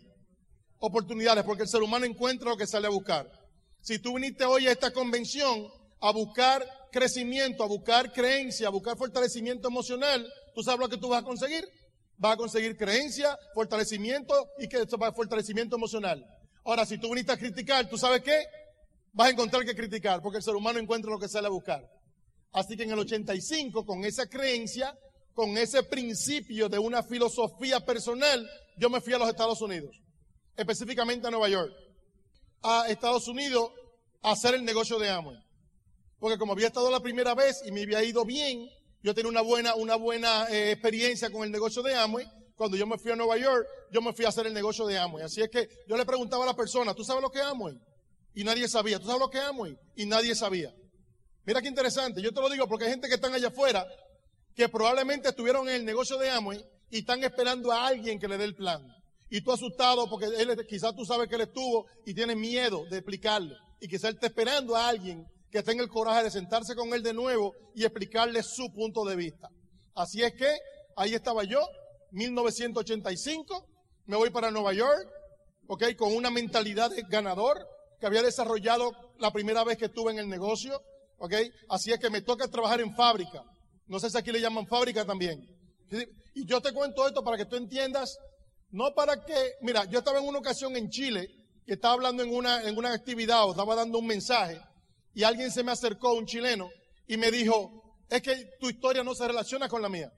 Oportunidades, 0.78 1.44
porque 1.46 1.64
el 1.64 1.70
ser 1.70 1.82
humano 1.82 2.06
encuentra 2.06 2.52
lo 2.52 2.58
que 2.58 2.68
sale 2.68 2.86
a 2.86 2.92
buscar. 2.92 3.28
Si 3.82 3.98
tú 3.98 4.14
viniste 4.14 4.46
hoy 4.46 4.68
a 4.68 4.74
esta 4.74 4.94
convención 4.94 5.72
a 6.02 6.12
buscar 6.12 6.64
crecimiento, 6.92 7.64
a 7.64 7.68
buscar 7.68 8.14
creencia, 8.14 8.68
a 8.68 8.72
buscar 8.72 8.96
fortalecimiento 8.96 9.70
emocional, 9.70 10.32
¿tú 10.54 10.62
sabes 10.62 10.82
lo 10.82 10.90
que 10.90 10.98
tú 10.98 11.10
vas 11.10 11.24
a 11.24 11.26
conseguir? 11.26 11.68
Vas 12.18 12.34
a 12.34 12.38
conseguir 12.38 12.78
creencia, 12.78 13.38
fortalecimiento 13.54 14.34
y 14.58 14.68
que 14.68 14.86
fortalecimiento 15.16 15.76
emocional. 15.76 16.26
Ahora, 16.64 16.86
si 16.86 16.98
tú 16.98 17.10
viniste 17.10 17.32
a 17.32 17.38
criticar, 17.38 17.90
¿tú 17.90 17.98
sabes 17.98 18.22
qué? 18.22 18.46
Vas 19.12 19.28
a 19.28 19.32
encontrar 19.32 19.66
que 19.66 19.76
criticar, 19.76 20.22
porque 20.22 20.38
el 20.38 20.44
ser 20.44 20.56
humano 20.56 20.80
encuentra 20.80 21.12
lo 21.12 21.20
que 21.20 21.28
sale 21.28 21.48
a 21.48 21.52
buscar. 21.52 21.88
Así 22.52 22.78
que 22.78 22.84
en 22.84 22.92
el 22.92 23.00
85, 23.00 23.86
con 23.86 24.06
esa 24.06 24.28
creencia, 24.28 24.98
con 25.34 25.58
ese 25.58 25.84
principio 25.84 26.70
de 26.70 26.80
una 26.80 27.04
filosofía 27.04 27.80
personal, 27.80 28.50
yo 28.78 28.90
me 28.90 29.02
fui 29.02 29.14
a 29.14 29.18
los 29.18 29.28
Estados 29.28 29.62
Unidos, 29.62 30.00
específicamente 30.56 31.28
a 31.28 31.32
Nueva 31.32 31.50
York, 31.50 31.74
a 32.62 32.88
Estados 32.88 33.28
Unidos 33.28 33.72
a 34.22 34.32
hacer 34.32 34.56
el 34.56 34.64
negocio 34.64 34.98
de 35.00 35.10
Amway. 35.10 35.38
Porque 36.20 36.38
como 36.38 36.54
había 36.54 36.68
estado 36.68 36.90
la 36.90 37.02
primera 37.02 37.36
vez 37.36 37.62
y 37.66 37.72
me 37.72 37.84
había 37.84 38.04
ido 38.04 38.24
bien, 38.24 38.70
yo 39.04 39.14
tenía 39.14 39.30
una 39.30 39.42
buena, 39.42 39.76
una 39.76 39.96
buena 39.96 40.48
eh, 40.50 40.72
experiencia 40.72 41.30
con 41.30 41.44
el 41.44 41.52
negocio 41.52 41.84
de 41.84 41.94
Amway. 41.94 42.26
Cuando 42.56 42.78
yo 42.78 42.88
me 42.88 42.98
fui 42.98 43.12
a 43.12 43.16
Nueva 43.16 43.38
York, 43.38 43.68
yo 43.92 44.02
me 44.02 44.14
fui 44.14 44.24
a 44.24 44.30
hacer 44.30 44.48
el 44.48 44.54
negocio 44.54 44.86
de 44.88 44.98
Amway. 44.98 45.26
Así 45.26 45.42
es 45.42 45.50
que 45.50 45.68
yo 45.88 45.98
le 45.98 46.06
preguntaba 46.06 46.44
a 46.44 46.48
la 46.48 46.56
persona, 46.56 46.94
¿tú 46.94 47.04
sabes 47.04 47.22
lo 47.22 47.30
que 47.30 47.40
es 47.40 47.46
Amway? 47.46 47.78
Y 48.34 48.46
nadie 48.46 48.68
sabía. 48.70 49.00
¿Tú 49.00 49.06
sabes 49.06 49.20
lo 49.20 49.30
que 49.30 49.40
es 49.40 49.44
Amway? 49.44 49.78
Y 49.98 50.06
nadie 50.06 50.34
sabía. 50.36 50.74
Mira 51.46 51.62
qué 51.62 51.68
interesante. 51.68 52.22
Yo 52.22 52.34
te 52.34 52.40
lo 52.40 52.50
digo 52.50 52.66
porque 52.68 52.86
hay 52.86 52.92
gente 52.92 53.10
que 53.10 53.16
están 53.16 53.34
allá 53.34 53.50
afuera 53.50 53.86
que 54.56 54.70
probablemente 54.70 55.30
estuvieron 55.30 55.68
en 55.68 55.76
el 55.76 55.86
negocio 55.86 56.18
de 56.18 56.30
Amway 56.30 56.66
y 56.90 57.00
están 57.00 57.24
esperando 57.24 57.72
a 57.74 57.88
alguien 57.88 58.20
que 58.20 58.28
le 58.30 58.38
dé 58.38 58.46
el 58.46 58.56
plan. 58.56 58.82
Y 59.30 59.42
tú 59.42 59.52
asustado 59.52 60.10
porque 60.10 60.28
él, 60.28 60.66
quizás 60.68 60.96
tú 60.96 61.06
sabes 61.06 61.28
que 61.28 61.36
él 61.36 61.42
estuvo 61.42 61.88
y 62.06 62.14
tienes 62.14 62.38
miedo 62.38 62.86
de 62.86 62.98
explicarle. 62.98 63.56
Y 63.82 63.88
quizás 63.88 64.12
él 64.12 64.16
está 64.16 64.28
esperando 64.28 64.76
a 64.76 64.88
alguien 64.88 65.28
que 65.54 65.62
tenga 65.62 65.84
el 65.84 65.90
coraje 65.90 66.24
de 66.24 66.32
sentarse 66.32 66.76
con 66.76 66.92
él 66.96 67.04
de 67.04 67.14
nuevo 67.14 67.54
y 67.76 67.84
explicarle 67.84 68.42
su 68.42 68.74
punto 68.74 69.06
de 69.06 69.16
vista. 69.16 69.50
Así 69.94 70.24
es 70.24 70.34
que 70.34 70.52
ahí 70.96 71.14
estaba 71.14 71.44
yo, 71.44 71.60
1985, 72.10 73.64
me 74.08 74.18
voy 74.18 74.32
para 74.32 74.50
Nueva 74.50 74.74
York, 74.74 75.08
ok, 75.68 75.96
con 75.96 76.16
una 76.16 76.32
mentalidad 76.32 76.90
de 76.90 77.04
ganador 77.04 77.64
que 78.00 78.08
había 78.08 78.24
desarrollado 78.24 78.94
la 79.20 79.30
primera 79.32 79.64
vez 79.64 79.78
que 79.78 79.86
estuve 79.86 80.12
en 80.12 80.18
el 80.18 80.28
negocio, 80.28 80.82
ok. 81.20 81.36
Así 81.70 81.92
es 81.92 82.00
que 82.00 82.10
me 82.10 82.22
toca 82.22 82.48
trabajar 82.48 82.82
en 82.82 82.96
fábrica. 82.96 83.44
No 83.86 84.00
sé 84.00 84.10
si 84.10 84.18
aquí 84.18 84.32
le 84.32 84.42
llaman 84.42 84.66
fábrica 84.66 85.06
también. 85.06 85.48
Y 86.34 86.48
yo 86.48 86.62
te 86.62 86.74
cuento 86.74 87.08
esto 87.08 87.24
para 87.24 87.38
que 87.38 87.46
tú 87.46 87.58
entiendas 87.58 88.18
No 88.72 88.96
para 88.96 89.24
que, 89.24 89.52
mira, 89.62 89.86
yo 89.86 90.00
estaba 90.00 90.18
en 90.18 90.28
una 90.28 90.40
ocasión 90.40 90.76
en 90.76 90.90
Chile, 90.90 91.28
que 91.64 91.74
estaba 91.74 91.94
hablando 91.94 92.24
en 92.24 92.34
una, 92.34 92.64
en 92.64 92.76
una 92.76 92.92
actividad 92.92 93.46
o 93.46 93.52
estaba 93.52 93.76
dando 93.76 94.00
un 94.00 94.08
mensaje, 94.08 94.60
y 95.14 95.24
alguien 95.24 95.52
se 95.52 95.64
me 95.64 95.72
acercó, 95.72 96.14
un 96.14 96.26
chileno, 96.26 96.70
y 97.08 97.18
me 97.18 97.32
dijo, 97.32 97.98
es 98.10 98.22
que 98.22 98.50
tu 98.60 98.70
historia 98.70 99.04
no 99.04 99.14
se 99.16 99.28
relaciona 99.28 99.68
con 99.68 99.82
la 99.82 99.90
mía. 99.90 100.12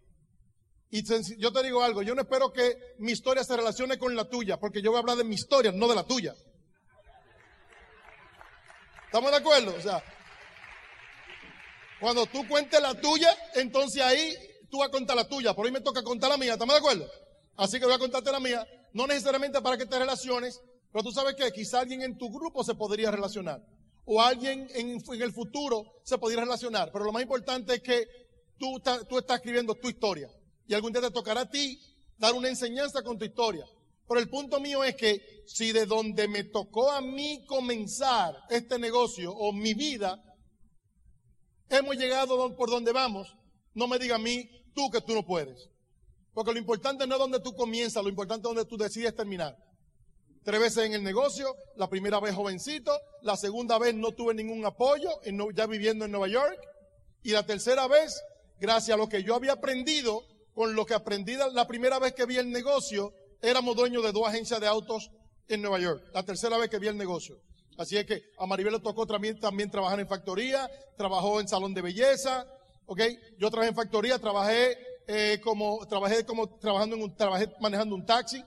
Y 0.90 1.04
yo 1.38 1.52
te 1.52 1.64
digo 1.64 1.84
algo, 1.84 2.04
yo 2.04 2.16
no 2.16 2.22
espero 2.22 2.52
que 2.54 2.78
mi 3.00 3.12
historia 3.12 3.44
se 3.44 3.58
relacione 3.58 3.98
con 3.98 4.16
la 4.16 4.30
tuya, 4.30 4.58
porque 4.58 4.82
yo 4.82 4.92
voy 4.92 4.98
a 4.98 5.02
hablar 5.02 5.18
de 5.18 5.24
mi 5.24 5.36
historia, 5.36 5.72
no 5.72 5.88
de 5.88 5.96
la 5.96 6.04
tuya. 6.04 6.34
¿Estamos 9.06 9.32
de 9.32 9.38
acuerdo? 9.38 9.75
O 9.78 9.82
sea, 9.82 10.04
cuando 12.00 12.25
tú 12.25 12.48
cuentes 12.48 12.82
la 12.82 12.94
tuya, 12.94 13.30
entonces 13.56 14.02
ahí 14.02 14.36
tú 14.70 14.80
vas 14.80 14.90
a 14.90 14.92
contar 14.92 15.16
la 15.16 15.28
tuya. 15.28 15.54
Por 15.54 15.66
ahí 15.66 15.72
me 15.72 15.82
toca 15.82 16.04
contar 16.04 16.30
la 16.30 16.38
mía. 16.38 16.54
¿Estamos 16.54 16.75
de 16.75 16.80
acuerdo? 16.80 17.10
Así 17.56 17.80
que 17.80 17.86
voy 17.86 17.96
a 17.96 18.00
contarte 18.00 18.32
la 18.32 18.40
mía. 18.40 18.68
No 18.94 19.08
necesariamente 19.08 19.62
para 19.62 19.78
que 19.78 19.86
te 19.86 19.98
relaciones, 19.98 20.62
pero 20.92 21.04
tú 21.04 21.12
sabes 21.12 21.36
que 21.36 21.50
quizá 21.52 21.80
alguien 21.80 22.02
en 22.02 22.18
tu 22.18 22.30
grupo 22.30 22.64
se 22.64 22.75
podría 22.75 23.12
relacionar. 23.12 23.62
O 24.05 24.21
alguien 24.21 24.67
en, 24.75 25.01
el 25.21 25.33
futuro 25.33 26.01
se 26.03 26.17
podría 26.17 26.41
relacionar. 26.41 26.91
Pero 26.91 27.05
lo 27.05 27.12
más 27.12 27.24
importante 27.24 27.75
es 27.75 27.81
que 27.81 28.07
tú, 28.57 28.81
tú 29.09 29.17
estás 29.17 29.38
escribiendo 29.38 29.75
tu 29.75 29.89
historia. 29.89 30.29
Y 30.67 30.74
algún 30.74 30.91
día 30.91 31.01
te 31.01 31.12
tocará 31.12 31.41
a 31.41 31.50
ti 31.50 31.79
dar 32.17 32.33
una 32.33 32.50
enseñanza 32.50 33.01
con 33.01 33.17
tu 33.17 33.25
historia. 33.25 33.65
Pero 34.07 34.19
el 34.19 34.29
punto 34.29 34.59
mío 34.59 34.83
es 34.83 34.95
que 34.95 35.43
si 35.47 35.71
de 35.71 35.85
donde 35.85 36.27
me 36.27 36.43
tocó 36.43 36.91
a 36.91 37.01
mí 37.01 37.43
comenzar 37.47 38.35
este 38.50 38.77
negocio 38.77 39.33
o 39.33 39.51
mi 39.51 39.74
vida, 39.74 40.21
hemos 41.69 41.95
llegado 41.95 42.55
por 42.55 42.69
donde 42.69 42.91
vamos, 42.91 43.35
no 43.74 43.88
me 43.88 43.97
diga 43.97 44.15
a 44.15 44.19
mí 44.19 44.50
tú 44.74 44.89
que 44.91 45.01
tú 45.01 45.13
no 45.13 45.25
puedes. 45.25 45.69
Porque 46.33 46.51
lo 46.51 46.59
importante 46.59 47.07
no 47.07 47.15
es 47.15 47.19
donde 47.19 47.39
tú 47.39 47.55
comienzas, 47.55 48.03
lo 48.03 48.09
importante 48.09 48.47
es 48.47 48.55
donde 48.55 48.69
tú 48.69 48.77
decides 48.77 49.15
terminar. 49.15 49.57
Tres 50.46 50.60
veces 50.60 50.86
en 50.86 50.94
el 50.94 51.04
negocio, 51.04 51.56
la 51.75 51.90
primera 51.90 52.20
vez 52.20 52.36
jovencito, 52.36 52.96
la 53.24 53.36
segunda 53.36 53.80
vez 53.80 53.96
no 53.96 54.12
tuve 54.12 54.36
ningún 54.36 54.64
apoyo, 54.64 55.10
ya 55.56 55.66
viviendo 55.66 56.06
en 56.06 56.12
Nueva 56.12 56.28
York, 56.28 56.60
y 57.24 57.32
la 57.32 57.44
tercera 57.48 57.88
vez, 57.88 58.22
gracias 58.60 58.94
a 58.94 58.98
lo 59.00 59.10
que 59.10 59.24
yo 59.24 59.34
había 59.34 59.54
aprendido, 59.54 60.22
con 60.54 60.75
lo 60.75 60.86
que 60.86 60.94
aprendí 60.94 61.34
la 61.34 61.66
primera 61.66 61.98
vez 61.98 62.14
que 62.14 62.28
vi 62.28 62.38
el 62.38 62.52
negocio, 62.52 63.12
éramos 63.42 63.75
dueños 63.75 64.04
de 64.04 64.12
dos 64.12 64.28
agencias 64.28 64.60
de 64.62 64.68
autos 64.68 65.10
en 65.48 65.64
Nueva 65.64 65.80
York, 65.80 66.04
la 66.14 66.22
tercera 66.22 66.60
vez 66.60 66.70
que 66.70 66.78
vi 66.78 66.90
el 66.90 66.98
negocio. 66.98 67.42
Así 67.80 67.98
es 67.98 68.06
que 68.06 68.22
a 68.38 68.46
Maribel 68.46 68.74
le 68.74 68.80
tocó 68.82 69.08
también, 69.08 69.40
también 69.40 69.72
trabajar 69.72 70.00
en 70.00 70.08
factoría, 70.08 70.70
trabajó 70.96 71.42
en 71.42 71.48
salón 71.48 71.74
de 71.74 71.82
belleza, 71.82 72.46
¿ok? 72.86 73.02
Yo 73.40 73.50
trabajé 73.50 73.70
en 73.70 73.75
factoría, 73.75 74.20
trabajé 74.20 74.78
eh, 75.08 75.42
como, 75.44 75.84
trabajé 75.88 76.24
como, 76.24 76.60
trabajando 76.60 76.96
en 76.98 77.02
un, 77.02 77.16
trabajé 77.16 77.48
manejando 77.60 77.96
un 77.96 78.06
taxi, 78.06 78.44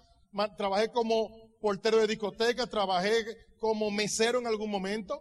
trabajé 0.57 0.93
como 0.93 1.48
portero 1.60 1.98
de 1.98 2.06
discoteca, 2.06 2.66
trabajé 2.66 3.24
como 3.58 3.90
mesero 3.90 4.38
en 4.38 4.46
algún 4.46 4.70
momento. 4.70 5.18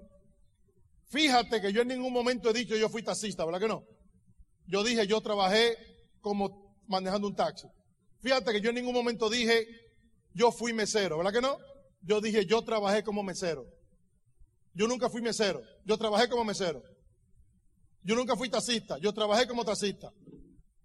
Fíjate 1.09 1.61
que 1.61 1.71
yo 1.71 1.81
en 1.81 1.89
ningún 1.89 2.13
momento 2.13 2.49
he 2.49 2.53
dicho 2.53 2.75
yo 2.75 2.89
fui 2.89 3.01
taxista, 3.01 3.45
¿verdad 3.45 3.59
que 3.59 3.67
no? 3.67 3.83
Yo 4.65 4.83
dije 4.83 5.07
yo 5.07 5.21
trabajé 5.21 5.77
como 6.21 6.75
manejando 6.87 7.27
un 7.27 7.35
taxi. 7.35 7.67
Fíjate 8.21 8.51
que 8.51 8.61
yo 8.61 8.69
en 8.69 8.75
ningún 8.75 8.93
momento 8.93 9.29
dije 9.29 9.65
yo 10.33 10.51
fui 10.51 10.73
mesero, 10.73 11.17
¿verdad 11.17 11.33
que 11.33 11.41
no? 11.41 11.57
Yo 12.01 12.21
dije 12.21 12.45
yo 12.45 12.61
trabajé 12.63 13.03
como 13.03 13.23
mesero. 13.23 13.65
Yo 14.73 14.87
nunca 14.87 15.09
fui 15.09 15.21
mesero, 15.21 15.61
yo 15.85 15.97
trabajé 15.97 16.29
como 16.29 16.43
mesero. 16.43 16.83
Yo 18.03 18.15
nunca 18.15 18.35
fui 18.35 18.49
taxista, 18.49 18.97
yo 18.99 19.13
trabajé 19.13 19.47
como 19.47 19.65
taxista. 19.65 20.11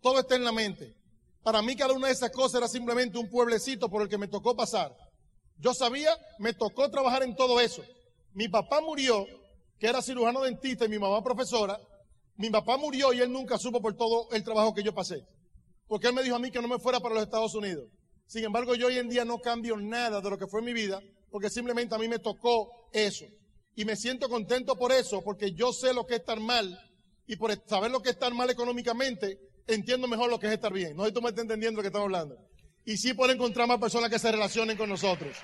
Todo 0.00 0.20
está 0.20 0.34
en 0.34 0.44
la 0.44 0.52
mente. 0.52 0.94
Para 1.42 1.60
mí 1.62 1.76
cada 1.76 1.92
una 1.92 2.06
de 2.06 2.12
esas 2.12 2.30
cosas 2.30 2.58
era 2.58 2.68
simplemente 2.68 3.18
un 3.18 3.28
pueblecito 3.28 3.88
por 3.88 4.02
el 4.02 4.08
que 4.08 4.18
me 4.18 4.28
tocó 4.28 4.56
pasar. 4.56 4.92
Yo 5.58 5.74
sabía, 5.74 6.10
me 6.38 6.52
tocó 6.52 6.90
trabajar 6.90 7.22
en 7.22 7.36
todo 7.36 7.60
eso. 7.60 7.82
Mi 8.34 8.48
papá 8.48 8.80
murió, 8.80 9.26
que 9.78 9.86
era 9.86 10.02
cirujano 10.02 10.42
dentista 10.42 10.84
y 10.84 10.88
mi 10.88 10.98
mamá 10.98 11.22
profesora. 11.22 11.78
Mi 12.36 12.50
papá 12.50 12.76
murió 12.76 13.12
y 13.12 13.20
él 13.20 13.30
nunca 13.30 13.58
supo 13.58 13.80
por 13.80 13.94
todo 13.94 14.28
el 14.32 14.42
trabajo 14.42 14.74
que 14.74 14.82
yo 14.82 14.94
pasé. 14.94 15.24
Porque 15.86 16.08
él 16.08 16.14
me 16.14 16.22
dijo 16.22 16.36
a 16.36 16.38
mí 16.38 16.50
que 16.50 16.62
no 16.62 16.68
me 16.68 16.78
fuera 16.78 17.00
para 17.00 17.14
los 17.14 17.24
Estados 17.24 17.54
Unidos. 17.54 17.88
Sin 18.26 18.44
embargo, 18.44 18.74
yo 18.74 18.86
hoy 18.86 18.98
en 18.98 19.08
día 19.08 19.24
no 19.24 19.40
cambio 19.40 19.76
nada 19.76 20.20
de 20.20 20.30
lo 20.30 20.38
que 20.38 20.46
fue 20.46 20.62
mi 20.62 20.72
vida, 20.72 21.00
porque 21.30 21.50
simplemente 21.50 21.94
a 21.94 21.98
mí 21.98 22.08
me 22.08 22.18
tocó 22.18 22.88
eso. 22.92 23.26
Y 23.74 23.84
me 23.84 23.96
siento 23.96 24.28
contento 24.28 24.76
por 24.76 24.92
eso, 24.92 25.22
porque 25.22 25.52
yo 25.52 25.72
sé 25.72 25.92
lo 25.92 26.06
que 26.06 26.14
es 26.14 26.20
estar 26.20 26.40
mal. 26.40 26.78
Y 27.26 27.36
por 27.36 27.52
saber 27.66 27.90
lo 27.90 28.00
que 28.00 28.10
es 28.10 28.14
estar 28.14 28.32
mal 28.32 28.48
económicamente, 28.50 29.38
entiendo 29.66 30.08
mejor 30.08 30.30
lo 30.30 30.38
que 30.38 30.46
es 30.46 30.52
estar 30.52 30.72
bien. 30.72 30.96
No 30.96 31.02
sé 31.02 31.10
si 31.10 31.14
tú 31.14 31.22
me 31.22 31.28
estás 31.28 31.42
entendiendo 31.42 31.78
lo 31.78 31.82
que 31.82 31.88
estamos 31.88 32.06
hablando. 32.06 32.36
Y 32.84 32.96
sí 32.96 33.14
puedo 33.14 33.32
encontrar 33.32 33.68
más 33.68 33.78
personas 33.78 34.10
que 34.10 34.18
se 34.18 34.32
relacionen 34.32 34.76
con 34.76 34.88
nosotros. 34.88 35.36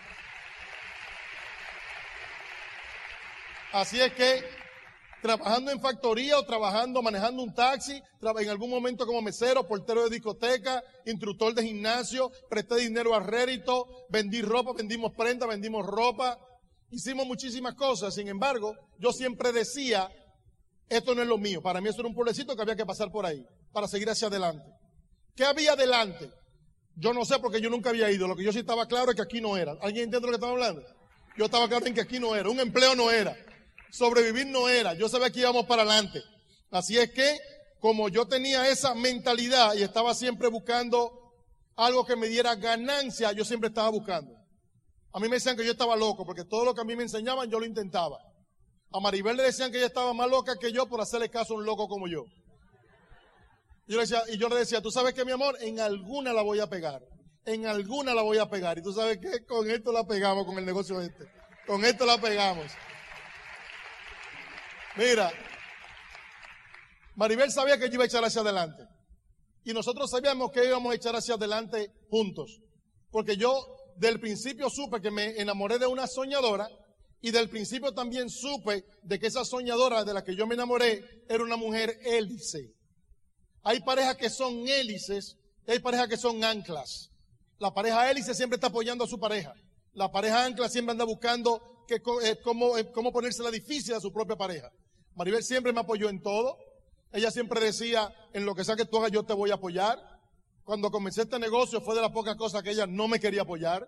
Así 3.72 4.00
es 4.00 4.12
que, 4.14 4.44
trabajando 5.22 5.70
en 5.70 5.80
factoría 5.80 6.38
o 6.38 6.44
trabajando, 6.44 7.02
manejando 7.02 7.42
un 7.42 7.54
taxi, 7.54 8.02
en 8.40 8.48
algún 8.48 8.70
momento 8.70 9.06
como 9.06 9.22
mesero, 9.22 9.66
portero 9.66 10.04
de 10.04 10.10
discoteca, 10.10 10.82
instructor 11.06 11.54
de 11.54 11.64
gimnasio, 11.64 12.30
presté 12.48 12.76
dinero 12.76 13.14
a 13.14 13.20
rédito, 13.20 13.86
vendí 14.08 14.42
ropa, 14.42 14.72
vendimos 14.72 15.12
prenda, 15.14 15.46
vendimos 15.46 15.86
ropa, 15.86 16.38
Hicimos 16.90 17.26
muchísimas 17.26 17.74
cosas, 17.74 18.14
sin 18.14 18.28
embargo, 18.28 18.74
yo 18.98 19.12
siempre 19.12 19.52
decía, 19.52 20.10
esto 20.88 21.14
no 21.14 21.20
es 21.20 21.28
lo 21.28 21.36
mío. 21.36 21.60
Para 21.60 21.80
mí 21.80 21.88
eso 21.88 22.00
era 22.00 22.08
un 22.08 22.14
pueblecito 22.14 22.56
que 22.56 22.62
había 22.62 22.76
que 22.76 22.86
pasar 22.86 23.10
por 23.10 23.26
ahí, 23.26 23.44
para 23.72 23.86
seguir 23.86 24.08
hacia 24.08 24.28
adelante. 24.28 24.64
¿Qué 25.36 25.44
había 25.44 25.72
adelante? 25.72 26.30
Yo 27.00 27.14
no 27.14 27.24
sé 27.24 27.38
porque 27.38 27.60
yo 27.60 27.70
nunca 27.70 27.90
había 27.90 28.10
ido. 28.10 28.26
Lo 28.26 28.34
que 28.34 28.42
yo 28.42 28.52
sí 28.52 28.58
estaba 28.58 28.86
claro 28.86 29.10
es 29.10 29.16
que 29.16 29.22
aquí 29.22 29.40
no 29.40 29.56
era. 29.56 29.72
¿Alguien 29.80 30.04
entiende 30.04 30.20
lo 30.20 30.28
que 30.28 30.34
estamos 30.34 30.54
hablando? 30.54 30.82
Yo 31.36 31.44
estaba 31.44 31.68
claro 31.68 31.86
en 31.86 31.94
que 31.94 32.00
aquí 32.00 32.18
no 32.18 32.34
era. 32.34 32.48
Un 32.48 32.58
empleo 32.58 32.96
no 32.96 33.10
era. 33.10 33.36
Sobrevivir 33.90 34.46
no 34.46 34.68
era. 34.68 34.94
Yo 34.94 35.08
sabía 35.08 35.30
que 35.30 35.40
íbamos 35.40 35.66
para 35.66 35.82
adelante. 35.82 36.22
Así 36.70 36.98
es 36.98 37.12
que, 37.12 37.38
como 37.78 38.08
yo 38.08 38.26
tenía 38.26 38.68
esa 38.68 38.94
mentalidad 38.96 39.74
y 39.74 39.82
estaba 39.82 40.12
siempre 40.14 40.48
buscando 40.48 41.32
algo 41.76 42.04
que 42.04 42.16
me 42.16 42.26
diera 42.26 42.56
ganancia, 42.56 43.30
yo 43.32 43.44
siempre 43.44 43.68
estaba 43.68 43.88
buscando. 43.90 44.34
A 45.12 45.20
mí 45.20 45.28
me 45.28 45.36
decían 45.36 45.56
que 45.56 45.64
yo 45.64 45.72
estaba 45.72 45.96
loco, 45.96 46.26
porque 46.26 46.44
todo 46.44 46.64
lo 46.64 46.74
que 46.74 46.80
a 46.80 46.84
mí 46.84 46.96
me 46.96 47.04
enseñaban 47.04 47.48
yo 47.48 47.60
lo 47.60 47.66
intentaba. 47.66 48.18
A 48.92 49.00
Maribel 49.00 49.36
le 49.36 49.44
decían 49.44 49.70
que 49.70 49.78
ella 49.78 49.86
estaba 49.86 50.12
más 50.12 50.28
loca 50.28 50.56
que 50.58 50.72
yo 50.72 50.86
por 50.86 51.00
hacerle 51.00 51.30
caso 51.30 51.54
a 51.54 51.58
un 51.58 51.64
loco 51.64 51.86
como 51.86 52.08
yo. 52.08 52.24
Yo 53.88 53.96
le 53.96 54.02
decía, 54.02 54.22
y 54.28 54.36
yo 54.36 54.50
le 54.50 54.56
decía, 54.56 54.82
tú 54.82 54.90
sabes 54.90 55.14
que 55.14 55.24
mi 55.24 55.32
amor, 55.32 55.56
en 55.60 55.80
alguna 55.80 56.34
la 56.34 56.42
voy 56.42 56.60
a 56.60 56.68
pegar. 56.68 57.02
En 57.46 57.64
alguna 57.64 58.14
la 58.14 58.20
voy 58.20 58.36
a 58.36 58.48
pegar. 58.48 58.78
Y 58.78 58.82
tú 58.82 58.92
sabes 58.92 59.16
que 59.16 59.46
con 59.46 59.68
esto 59.70 59.92
la 59.92 60.06
pegamos, 60.06 60.44
con 60.44 60.58
el 60.58 60.66
negocio 60.66 61.00
este. 61.00 61.26
Con 61.66 61.82
esto 61.86 62.04
la 62.04 62.20
pegamos. 62.20 62.66
Mira, 64.96 65.32
Maribel 67.14 67.50
sabía 67.50 67.78
que 67.78 67.88
yo 67.88 67.94
iba 67.94 68.04
a 68.04 68.06
echar 68.06 68.22
hacia 68.22 68.42
adelante. 68.42 68.86
Y 69.64 69.72
nosotros 69.72 70.10
sabíamos 70.10 70.50
que 70.50 70.66
íbamos 70.66 70.92
a 70.92 70.94
echar 70.94 71.16
hacia 71.16 71.34
adelante 71.34 71.90
juntos. 72.10 72.60
Porque 73.10 73.38
yo 73.38 73.54
del 73.96 74.20
principio 74.20 74.68
supe 74.68 75.00
que 75.00 75.10
me 75.10 75.40
enamoré 75.40 75.78
de 75.78 75.86
una 75.86 76.06
soñadora 76.06 76.68
y 77.22 77.30
del 77.30 77.48
principio 77.48 77.94
también 77.94 78.28
supe 78.28 78.84
de 79.02 79.18
que 79.18 79.28
esa 79.28 79.46
soñadora 79.46 80.04
de 80.04 80.12
la 80.12 80.22
que 80.22 80.36
yo 80.36 80.46
me 80.46 80.56
enamoré 80.56 81.24
era 81.28 81.42
una 81.42 81.56
mujer 81.56 81.98
hélice. 82.04 82.77
Hay 83.68 83.80
parejas 83.80 84.16
que 84.16 84.30
son 84.30 84.66
hélices 84.66 85.36
y 85.66 85.72
hay 85.72 85.78
parejas 85.78 86.08
que 86.08 86.16
son 86.16 86.42
anclas. 86.42 87.10
La 87.58 87.74
pareja 87.74 88.10
hélice 88.10 88.34
siempre 88.34 88.54
está 88.54 88.68
apoyando 88.68 89.04
a 89.04 89.06
su 89.06 89.20
pareja. 89.20 89.52
La 89.92 90.10
pareja 90.10 90.46
ancla 90.46 90.70
siempre 90.70 90.92
anda 90.92 91.04
buscando 91.04 91.84
eh, 91.90 92.00
cómo, 92.42 92.78
eh, 92.78 92.90
cómo 92.92 93.12
ponerse 93.12 93.42
la 93.42 93.50
difícil 93.50 93.92
a 93.92 94.00
su 94.00 94.10
propia 94.10 94.36
pareja. 94.36 94.72
Maribel 95.14 95.44
siempre 95.44 95.74
me 95.74 95.80
apoyó 95.80 96.08
en 96.08 96.22
todo. 96.22 96.56
Ella 97.12 97.30
siempre 97.30 97.60
decía, 97.60 98.10
en 98.32 98.46
lo 98.46 98.54
que 98.54 98.64
sea 98.64 98.74
que 98.74 98.86
tú 98.86 98.96
hagas, 98.96 99.10
yo 99.10 99.24
te 99.24 99.34
voy 99.34 99.50
a 99.50 99.56
apoyar. 99.56 99.98
Cuando 100.64 100.90
comencé 100.90 101.20
este 101.20 101.38
negocio 101.38 101.82
fue 101.82 101.94
de 101.94 102.00
las 102.00 102.12
pocas 102.12 102.36
cosas 102.36 102.62
que 102.62 102.70
ella 102.70 102.86
no 102.86 103.06
me 103.06 103.20
quería 103.20 103.42
apoyar. 103.42 103.86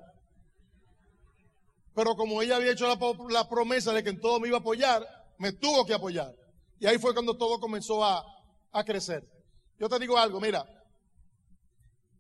Pero 1.94 2.16
como 2.16 2.42
ella 2.42 2.56
había 2.56 2.72
hecho 2.72 2.86
la, 2.86 3.48
promesa 3.48 3.94
de 3.94 4.04
que 4.04 4.10
en 4.10 4.20
todo 4.20 4.40
me 4.40 4.48
iba 4.48 4.58
a 4.58 4.60
apoyar, 4.60 5.08
me 5.38 5.52
tuvo 5.52 5.86
que 5.86 5.94
apoyar. 5.94 6.34
Y 6.78 6.86
ahí 6.86 6.98
fue 6.98 7.14
cuando 7.14 7.38
todo 7.38 7.58
comenzó 7.58 8.04
a 8.04 8.84
crecer. 8.84 9.39
Yo 9.80 9.88
te 9.88 9.98
digo 9.98 10.18
algo, 10.18 10.38
mira, 10.40 10.62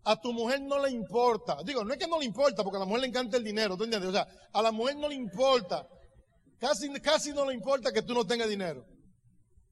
a 0.04 0.18
tu 0.18 0.32
mujer 0.32 0.62
no 0.62 0.82
le 0.82 0.90
importa. 0.90 1.58
Digo, 1.62 1.84
no 1.84 1.92
es 1.92 1.98
que 1.98 2.06
no 2.06 2.18
le 2.18 2.24
importa, 2.24 2.64
porque 2.64 2.78
a 2.78 2.80
la 2.80 2.86
mujer 2.86 3.02
le 3.02 3.08
encanta 3.08 3.36
el 3.36 3.44
dinero, 3.44 3.76
¿tú 3.76 3.84
entiendes? 3.84 4.08
O 4.08 4.12
sea, 4.12 4.26
a 4.50 4.62
la 4.62 4.72
mujer 4.72 4.96
no 4.96 5.08
le 5.08 5.14
importa. 5.14 5.86
Casi, 6.58 6.90
casi 7.00 7.32
no 7.32 7.46
le 7.46 7.54
importa 7.54 7.92
que 7.92 8.00
tú 8.00 8.14
no 8.14 8.26
tengas 8.26 8.48
dinero. 8.48 8.86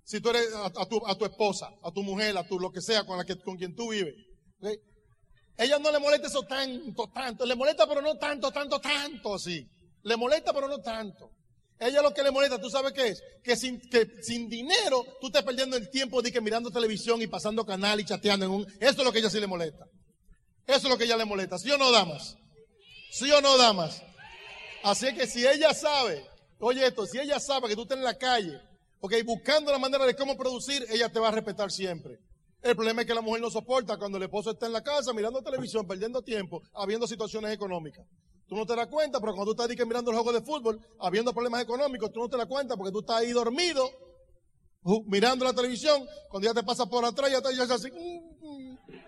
Si 0.05 0.21
tú 0.21 0.29
eres 0.29 0.55
a, 0.55 0.71
tu, 0.87 1.07
a 1.07 1.15
tu, 1.17 1.25
esposa, 1.25 1.71
a 1.83 1.91
tu 1.91 2.03
mujer, 2.03 2.37
a 2.37 2.47
tu 2.47 2.61
lo 2.61 2.71
que 2.71 2.83
sea 2.83 3.05
con, 3.05 3.17
la 3.17 3.25
que, 3.25 3.39
con 3.39 3.57
quien 3.57 3.75
tú 3.75 3.91
vives. 3.91 4.15
Ella 5.57 5.79
no 5.79 5.91
le 5.91 5.99
molesta 5.99 6.29
eso 6.29 6.43
tanto, 6.43 7.09
tanto. 7.09 7.47
Le 7.47 7.55
molesta, 7.55 7.87
pero 7.87 8.03
no 8.03 8.17
tanto, 8.17 8.51
tanto, 8.51 8.81
tanto 8.81 9.35
así. 9.35 9.67
Le 10.03 10.17
molesta, 10.17 10.53
pero 10.53 10.69
no 10.69 10.79
tanto. 10.79 11.31
Ella 11.81 12.03
lo 12.03 12.13
que 12.13 12.23
le 12.23 12.31
molesta, 12.31 12.61
¿tú 12.61 12.69
sabes 12.71 12.93
qué 12.93 13.09
es? 13.09 13.23
Que 13.43 13.57
sin, 13.57 13.81
que 13.81 14.23
sin 14.23 14.49
dinero 14.49 15.05
tú 15.21 15.29
estás 15.29 15.45
perdiendo 15.45 15.77
el 15.77 15.91
tiempo 15.91 16.21
de 16.23 16.41
mirando 16.41 16.71
televisión 16.71 17.23
y 17.23 17.29
pasando 17.29 17.65
canal 17.65 18.01
y 18.01 18.05
chateando 18.05 18.47
en 18.47 18.53
un... 18.53 18.67
Eso 18.81 18.99
es 18.99 19.05
lo 19.05 19.13
que 19.13 19.21
ella 19.21 19.31
sí 19.31 19.39
le 19.39 19.47
molesta. 19.47 19.85
Eso 20.67 20.79
es 20.79 20.85
lo 20.85 20.99
que 20.99 21.05
ella 21.05 21.17
le 21.17 21.25
molesta. 21.25 21.59
¿Sí 21.59 21.71
o 21.71 21.79
no, 21.79 21.93
damas? 21.93 22.37
¿Sí 23.13 23.31
o 23.31 23.41
no, 23.41 23.57
damas? 23.57 24.03
Así 24.83 25.15
que 25.15 25.27
si 25.27 25.47
ella 25.47 25.73
sabe, 25.73 26.27
oye 26.59 26.87
esto, 26.87 27.07
si 27.07 27.19
ella 27.19 27.39
sabe 27.39 27.69
que 27.69 27.77
tú 27.77 27.83
estás 27.83 27.99
en 27.99 28.05
la 28.05 28.19
calle, 28.19 28.61
ok, 29.01 29.15
buscando 29.25 29.73
la 29.73 29.79
manera 29.79 30.05
de 30.05 30.17
cómo 30.17 30.37
producir, 30.37 30.85
ella 30.91 31.09
te 31.11 31.21
va 31.21 31.29
a 31.29 31.33
respetar 31.33 31.71
siempre. 31.71 32.19
El 32.61 32.75
problema 32.75 33.03
es 33.03 33.07
que 33.07 33.15
la 33.15 33.21
mujer 33.21 33.41
no 33.41 33.51
soporta 33.51 33.97
cuando 33.97 34.19
el 34.19 34.25
esposo 34.25 34.51
está 34.51 34.67
en 34.67 34.73
la 34.73 34.83
casa 34.83 35.13
mirando 35.13 35.43
televisión, 35.43 35.87
perdiendo 35.87 36.23
tiempo, 36.23 36.61
habiendo 36.75 37.07
situaciones 37.07 37.53
económicas. 37.53 38.05
Tú 38.49 38.57
no 38.57 38.65
te 38.65 38.75
das 38.75 38.87
cuenta, 38.87 39.21
pero 39.21 39.35
cuando 39.35 39.55
tú 39.55 39.63
estás 39.63 39.87
mirando 39.87 40.11
el 40.11 40.17
juego 40.17 40.33
de 40.33 40.41
fútbol, 40.41 40.81
habiendo 41.01 41.35
problemas 41.35 41.63
económicos, 41.63 42.11
tú 42.11 42.21
no 42.21 42.31
te 42.31 42.39
das 42.39 42.47
cuenta 42.47 42.77
porque 42.77 42.91
tú 42.91 43.01
estás 43.01 43.17
ahí 43.17 43.33
dormido, 43.33 43.87
mirando 45.07 45.45
la 45.45 45.53
televisión, 45.53 46.09
cuando 46.31 46.49
ya 46.49 46.55
te 46.55 46.63
pasa 46.63 46.87
por 46.87 47.05
atrás, 47.05 47.31
ya 47.31 47.37
estás 47.39 47.71
así. 47.71 47.91
Mm, 47.91 48.39
mm". 48.41 48.79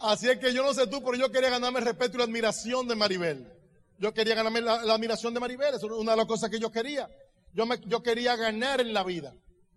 Así 0.00 0.30
es 0.30 0.38
que 0.38 0.54
yo 0.54 0.62
no 0.62 0.72
sé 0.72 0.86
tú, 0.86 1.02
pero 1.02 1.16
yo 1.16 1.30
quería 1.30 1.50
ganarme 1.50 1.80
el 1.80 1.84
respeto 1.84 2.16
y 2.16 2.18
la 2.18 2.24
admiración 2.24 2.88
de 2.88 2.94
Maribel. 2.94 3.52
Yo 3.98 4.14
quería 4.14 4.34
ganarme 4.34 4.62
la, 4.62 4.74
admiración 4.74 5.34
de 5.34 5.40
Maribel, 5.40 5.74
eso 5.74 5.86
es 5.86 5.92
una 5.92 6.12
de 6.12 6.18
las 6.18 6.26
cosas 6.26 6.50
que 6.50 6.58
yo 6.58 6.70
quería. 6.70 7.08
Yo, 7.52 7.66
me, 7.66 7.78
yo 7.86 8.02
quería 8.02 8.36
ganar 8.36 8.80
en 8.80 8.94
la 8.94 9.04
vida. 9.04 9.34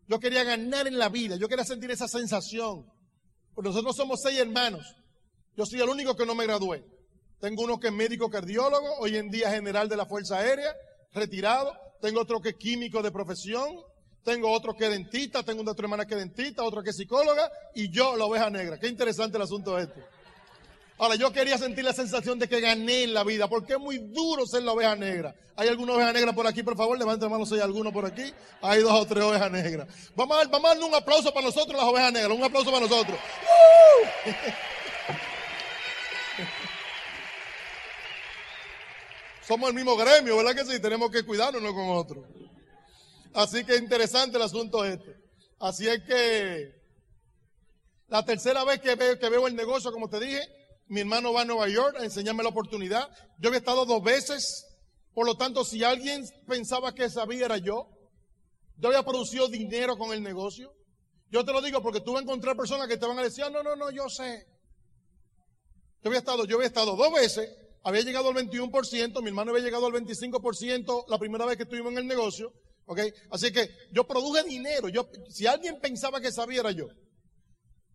Yo 0.08 0.20
quería 0.20 0.44
ganar 0.44 0.88
en 0.88 0.98
la 0.98 1.10
vida. 1.10 1.36
Yo 1.36 1.48
quería 1.48 1.66
sentir 1.66 1.92
esa 1.92 2.08
sensación. 2.08 2.86
Porque 3.54 3.70
nosotros 3.70 3.96
somos 3.96 4.22
seis 4.22 4.40
hermanos. 4.40 4.96
Yo 5.56 5.66
soy 5.66 5.82
el 5.82 5.90
único 5.90 6.16
que 6.16 6.26
no 6.26 6.36
me 6.36 6.46
gradué. 6.46 6.86
Tengo 7.40 7.64
uno 7.64 7.80
que 7.80 7.88
es 7.88 7.94
médico 7.94 8.30
cardiólogo, 8.30 8.98
hoy 9.00 9.18
en 9.18 9.30
día 9.30 9.52
general 9.52 9.90
de 9.90 9.98
la 9.98 10.06
Fuerza 10.06 10.38
Aérea, 10.38 10.76
retirado. 11.14 11.72
Tengo 12.02 12.22
otro 12.22 12.40
que 12.40 12.50
es 12.50 12.56
químico 12.56 13.02
de 13.02 13.12
profesión. 13.12 13.76
Tengo 14.24 14.52
otro 14.52 14.74
que 14.76 14.86
es 14.86 14.92
dentista. 14.92 15.44
Tengo 15.44 15.62
una 15.62 15.72
otra 15.72 15.86
hermana 15.86 16.06
que 16.06 16.14
es 16.14 16.20
dentista, 16.20 16.64
otro 16.64 16.82
que 16.82 16.92
es 16.92 16.96
psicóloga. 16.96 17.50
Y 17.76 17.90
yo, 17.92 18.16
la 18.16 18.26
oveja 18.26 18.50
negra. 18.50 18.80
Qué 18.80 18.88
interesante 18.88 19.38
el 19.38 19.44
asunto 19.44 19.78
este. 19.78 20.04
Ahora, 21.00 21.14
yo 21.16 21.32
quería 21.32 21.60
sentir 21.60 21.86
la 21.86 21.94
sensación 21.94 22.40
de 22.40 22.50
que 22.50 22.60
gané 22.60 23.04
en 23.04 23.14
la 23.14 23.24
vida, 23.24 23.48
porque 23.48 23.74
es 23.74 23.80
muy 23.80 24.00
duro 24.00 24.48
ser 24.48 24.64
la 24.64 24.72
oveja 24.72 24.96
negra. 24.96 25.36
¿Hay 25.56 25.68
alguna 25.68 25.94
oveja 25.94 26.12
negra 26.12 26.34
por 26.34 26.48
aquí, 26.48 26.64
por 26.64 26.76
favor? 26.76 26.98
Levante 26.98 27.24
la 27.26 27.30
mano 27.30 27.46
si 27.46 27.54
hay 27.54 27.60
alguno 27.60 27.94
por 27.94 28.04
aquí. 28.04 28.34
Hay 28.62 28.82
dos 28.82 28.94
o 28.94 29.06
tres 29.06 29.24
ovejas 29.24 29.52
negras. 29.52 29.88
Vamos 30.16 30.44
a, 30.44 30.48
vamos 30.48 30.66
a 30.66 30.74
darle 30.74 30.86
un 30.86 30.96
aplauso 30.96 31.32
para 31.32 31.46
nosotros, 31.46 31.78
las 31.78 31.86
ovejas 31.86 32.12
negras. 32.12 32.36
Un 32.36 32.44
aplauso 32.44 32.72
para 32.72 32.88
nosotros. 32.88 33.20
Somos 39.48 39.70
el 39.70 39.76
mismo 39.76 39.96
gremio, 39.96 40.36
¿verdad 40.36 40.56
que 40.56 40.66
sí? 40.66 40.80
Tenemos 40.80 41.12
que 41.12 41.24
cuidarnos 41.24 41.62
uno 41.62 41.76
con 41.76 41.90
otro. 41.90 42.26
Así 43.36 43.64
que 43.64 43.76
interesante 43.76 44.38
el 44.38 44.44
asunto 44.44 44.84
este. 44.84 45.16
Así 45.60 45.88
es 45.88 46.02
que 46.04 46.76
la 48.08 48.26
tercera 48.26 48.64
vez 48.64 48.80
que 48.80 48.96
veo 48.96 49.48
el 49.48 49.56
negocio, 49.56 49.92
como 49.92 50.10
te 50.10 50.20
dije, 50.20 50.57
mi 50.90 51.02
hermano 51.02 51.34
va 51.34 51.42
a 51.42 51.46
Nueva 51.46 51.68
York 51.68 51.98
a 52.00 52.04
enseñarme 52.04 52.44
la 52.44 52.50
oportunidad. 52.50 53.10
Yo 53.40 53.50
había 53.50 53.60
estado 53.60 53.86
dos 53.86 54.02
veces. 54.04 54.66
Por 55.14 55.26
lo 55.26 55.36
tanto, 55.36 55.64
si 55.64 55.84
alguien 55.84 56.26
pensaba 56.48 56.94
que 56.94 57.10
sabía 57.10 57.46
era 57.46 57.58
yo. 57.58 57.90
Yo 58.78 58.90
había 58.90 59.04
producido 59.04 59.48
dinero 59.48 59.98
con 59.98 60.14
el 60.14 60.22
negocio. 60.22 60.74
Yo 61.30 61.44
te 61.44 61.52
lo 61.52 61.62
digo 61.62 61.82
porque 61.82 62.00
tú 62.00 62.14
vas 62.14 62.22
a 62.22 62.24
encontrar 62.24 62.56
personas 62.56 62.88
que 62.88 62.98
te 62.98 63.06
van 63.06 63.20
a 63.20 63.24
decir, 63.24 63.44
ah, 63.44 63.50
no, 63.50 63.64
no, 63.64 63.76
no, 63.76 63.92
yo 63.92 64.08
sé. 64.08 64.46
Yo 66.04 66.10
había 66.10 66.20
estado, 66.20 66.46
yo 66.46 66.56
había 66.56 66.68
estado 66.68 66.96
dos 66.96 67.12
veces, 67.12 67.50
había 67.84 68.02
llegado 68.02 68.30
al 68.30 68.36
21%, 68.36 69.22
mi 69.22 69.30
hermano 69.30 69.52
había 69.52 69.64
llegado 69.64 69.88
al 69.88 69.94
25% 69.94 71.06
la 71.10 71.18
primera 71.18 71.46
vez 71.46 71.58
que 71.58 71.64
estuvimos 71.64 71.92
en 71.94 71.98
el 71.98 72.08
negocio. 72.08 72.54
Así 73.32 73.52
que 73.52 73.70
yo 73.92 74.08
produje 74.08 74.44
dinero. 74.44 74.88
Yo, 74.88 75.10
si 75.30 75.46
alguien 75.48 75.80
pensaba 75.82 76.22
que 76.22 76.32
sabía 76.32 76.62
era 76.62 76.72
yo. 76.72 76.88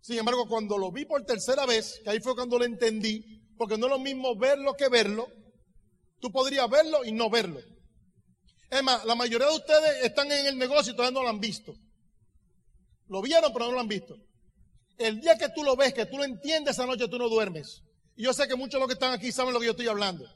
Sin 0.03 0.19
embargo, 0.19 0.49
cuando 0.49 0.77
lo 0.77 0.91
vi 0.91 1.05
por 1.05 1.25
tercera 1.25 1.65
vez, 1.65 2.01
que 2.03 2.11
ahí 2.11 2.21
fue 2.21 2.35
cuando 2.35 2.59
lo 2.59 2.65
entendí, 2.65 3.41
porque 3.57 3.79
no 3.79 3.87
es 3.87 3.93
lo 3.93 3.99
mismo 4.01 4.37
verlo 4.37 4.75
que 4.75 4.89
verlo, 4.89 5.29
tú 6.19 6.33
podrías 6.33 6.69
verlo 6.69 7.05
y 7.05 7.13
no 7.13 7.31
verlo. 7.31 7.61
Es 8.69 8.83
más, 8.83 9.05
la 9.05 9.15
mayoría 9.15 9.47
de 9.47 9.55
ustedes 9.55 10.05
están 10.05 10.31
en 10.33 10.47
el 10.47 10.59
negocio 10.59 10.93
y 10.93 10.97
todavía 10.97 11.15
no 11.15 11.23
lo 11.23 11.29
han 11.29 11.39
visto. 11.39 11.73
Lo 13.07 13.23
vieron, 13.23 13.53
pero 13.53 13.67
no 13.67 13.73
lo 13.73 13.81
han 13.81 13.87
visto. 13.87 14.17
El 14.99 15.21
día 15.21 15.39
que 15.39 15.51
tú 15.51 15.63
lo 15.63 15.77
ves, 15.77 15.95
que 15.95 16.07
tú 16.07 16.19
lo 16.19 16.25
entiendes, 16.25 16.75
esa 16.75 16.87
noche 16.87 17.07
tú 17.07 17.19
no 17.19 17.29
duermes. 17.29 17.83
Y 18.17 18.25
yo 18.25 18.33
sé 18.33 18.49
que 18.49 18.57
muchos 18.57 18.73
de 18.73 18.79
los 18.81 18.89
que 18.89 18.95
están 18.95 19.13
aquí 19.13 19.31
saben 19.31 19.55
lo 19.55 19.61
que 19.61 19.67
yo 19.67 19.73
estoy 19.73 19.87
hablando. 19.87 20.27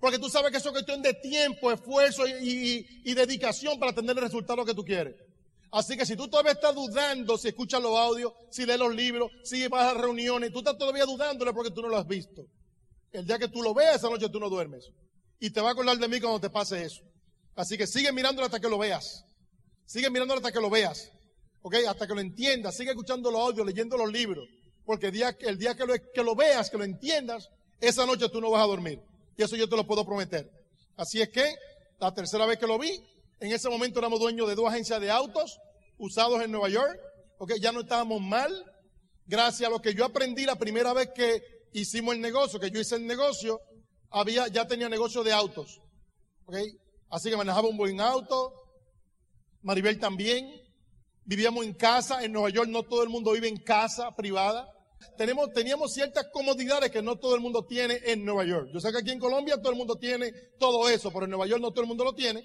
Porque 0.00 0.18
tú 0.18 0.28
sabes 0.28 0.50
que 0.50 0.58
eso 0.58 0.68
es 0.68 0.72
cuestión 0.72 1.00
de 1.00 1.14
tiempo, 1.14 1.72
esfuerzo 1.72 2.26
y, 2.26 2.86
y 3.04 3.14
dedicación 3.14 3.78
para 3.78 3.94
tener 3.94 4.16
el 4.16 4.24
resultado 4.24 4.66
que 4.66 4.74
tú 4.74 4.84
quieres. 4.84 5.14
Así 5.74 5.96
que 5.96 6.06
si 6.06 6.14
tú 6.14 6.28
todavía 6.28 6.52
estás 6.52 6.72
dudando 6.72 7.36
si 7.36 7.48
escuchas 7.48 7.82
los 7.82 7.98
audios, 7.98 8.32
si 8.48 8.64
lees 8.64 8.78
los 8.78 8.94
libros, 8.94 9.28
si 9.42 9.66
vas 9.66 9.92
a 9.92 9.98
reuniones, 9.98 10.52
tú 10.52 10.60
estás 10.60 10.78
todavía 10.78 11.04
dudándole 11.04 11.52
porque 11.52 11.72
tú 11.72 11.82
no 11.82 11.88
lo 11.88 11.96
has 11.96 12.06
visto. 12.06 12.46
El 13.10 13.26
día 13.26 13.40
que 13.40 13.48
tú 13.48 13.60
lo 13.60 13.74
veas, 13.74 13.96
esa 13.96 14.08
noche 14.08 14.28
tú 14.28 14.38
no 14.38 14.48
duermes. 14.48 14.92
Y 15.40 15.50
te 15.50 15.60
va 15.60 15.70
a 15.70 15.72
acordar 15.72 15.98
de 15.98 16.06
mí 16.06 16.20
cuando 16.20 16.38
te 16.38 16.48
pase 16.48 16.84
eso. 16.84 17.02
Así 17.56 17.76
que 17.76 17.88
sigue 17.88 18.12
mirándolo 18.12 18.46
hasta 18.46 18.60
que 18.60 18.68
lo 18.68 18.78
veas. 18.78 19.24
Sigue 19.84 20.08
mirándolo 20.10 20.38
hasta 20.38 20.52
que 20.52 20.60
lo 20.60 20.70
veas. 20.70 21.10
¿Ok? 21.62 21.74
Hasta 21.88 22.06
que 22.06 22.14
lo 22.14 22.20
entiendas. 22.20 22.76
Sigue 22.76 22.90
escuchando 22.90 23.32
los 23.32 23.40
audios, 23.40 23.66
leyendo 23.66 23.96
los 23.96 24.12
libros. 24.12 24.48
Porque 24.86 25.06
el 25.06 25.12
día, 25.12 25.32
que, 25.36 25.86
lo, 25.86 25.94
que 26.14 26.22
lo 26.22 26.36
veas, 26.36 26.70
que 26.70 26.78
lo 26.78 26.84
entiendas, 26.84 27.50
esa 27.80 28.06
noche 28.06 28.28
tú 28.28 28.40
no 28.40 28.52
vas 28.52 28.62
a 28.62 28.66
dormir. 28.66 29.00
Y 29.36 29.42
eso 29.42 29.56
yo 29.56 29.68
te 29.68 29.74
lo 29.74 29.84
puedo 29.84 30.06
prometer. 30.06 30.48
Así 30.96 31.20
es 31.20 31.30
que, 31.30 31.52
la 31.98 32.14
tercera 32.14 32.46
vez 32.46 32.58
que 32.58 32.66
lo 32.68 32.78
vi, 32.78 32.92
en 33.44 33.52
ese 33.52 33.68
momento 33.68 33.98
éramos 33.98 34.20
dueños 34.20 34.48
de 34.48 34.54
dos 34.54 34.66
agencias 34.66 35.00
de 35.00 35.10
autos 35.10 35.58
usados 35.98 36.42
en 36.42 36.50
Nueva 36.50 36.68
York. 36.68 36.98
Ok, 37.38 37.52
ya 37.60 37.72
no 37.72 37.80
estábamos 37.80 38.20
mal. 38.20 38.50
Gracias 39.26 39.68
a 39.68 39.70
lo 39.70 39.80
que 39.80 39.94
yo 39.94 40.04
aprendí 40.04 40.44
la 40.44 40.56
primera 40.56 40.92
vez 40.92 41.10
que 41.14 41.42
hicimos 41.72 42.14
el 42.14 42.20
negocio, 42.20 42.58
que 42.58 42.70
yo 42.70 42.80
hice 42.80 42.96
el 42.96 43.06
negocio, 43.06 43.60
había, 44.10 44.48
ya 44.48 44.66
tenía 44.66 44.88
negocio 44.88 45.22
de 45.22 45.32
autos. 45.32 45.80
Ok, 46.46 46.56
así 47.10 47.30
que 47.30 47.36
manejaba 47.36 47.68
un 47.68 47.76
buen 47.76 48.00
auto. 48.00 48.52
Maribel 49.62 49.98
también. 49.98 50.50
Vivíamos 51.24 51.64
en 51.64 51.74
casa. 51.74 52.24
En 52.24 52.32
Nueva 52.32 52.50
York 52.50 52.68
no 52.68 52.82
todo 52.82 53.02
el 53.02 53.08
mundo 53.08 53.32
vive 53.32 53.48
en 53.48 53.56
casa 53.56 54.10
privada. 54.16 54.70
Tenemos, 55.18 55.52
teníamos 55.52 55.92
ciertas 55.92 56.28
comodidades 56.32 56.90
que 56.90 57.02
no 57.02 57.16
todo 57.16 57.34
el 57.34 57.40
mundo 57.42 57.66
tiene 57.66 58.00
en 58.04 58.24
Nueva 58.24 58.44
York. 58.44 58.70
Yo 58.72 58.80
sé 58.80 58.90
que 58.90 58.98
aquí 58.98 59.10
en 59.10 59.18
Colombia 59.18 59.58
todo 59.58 59.70
el 59.70 59.76
mundo 59.76 59.96
tiene 59.96 60.32
todo 60.58 60.88
eso, 60.88 61.10
pero 61.12 61.24
en 61.24 61.30
Nueva 61.30 61.46
York 61.46 61.60
no 61.60 61.72
todo 61.72 61.82
el 61.82 61.88
mundo 61.88 62.04
lo 62.04 62.14
tiene. 62.14 62.42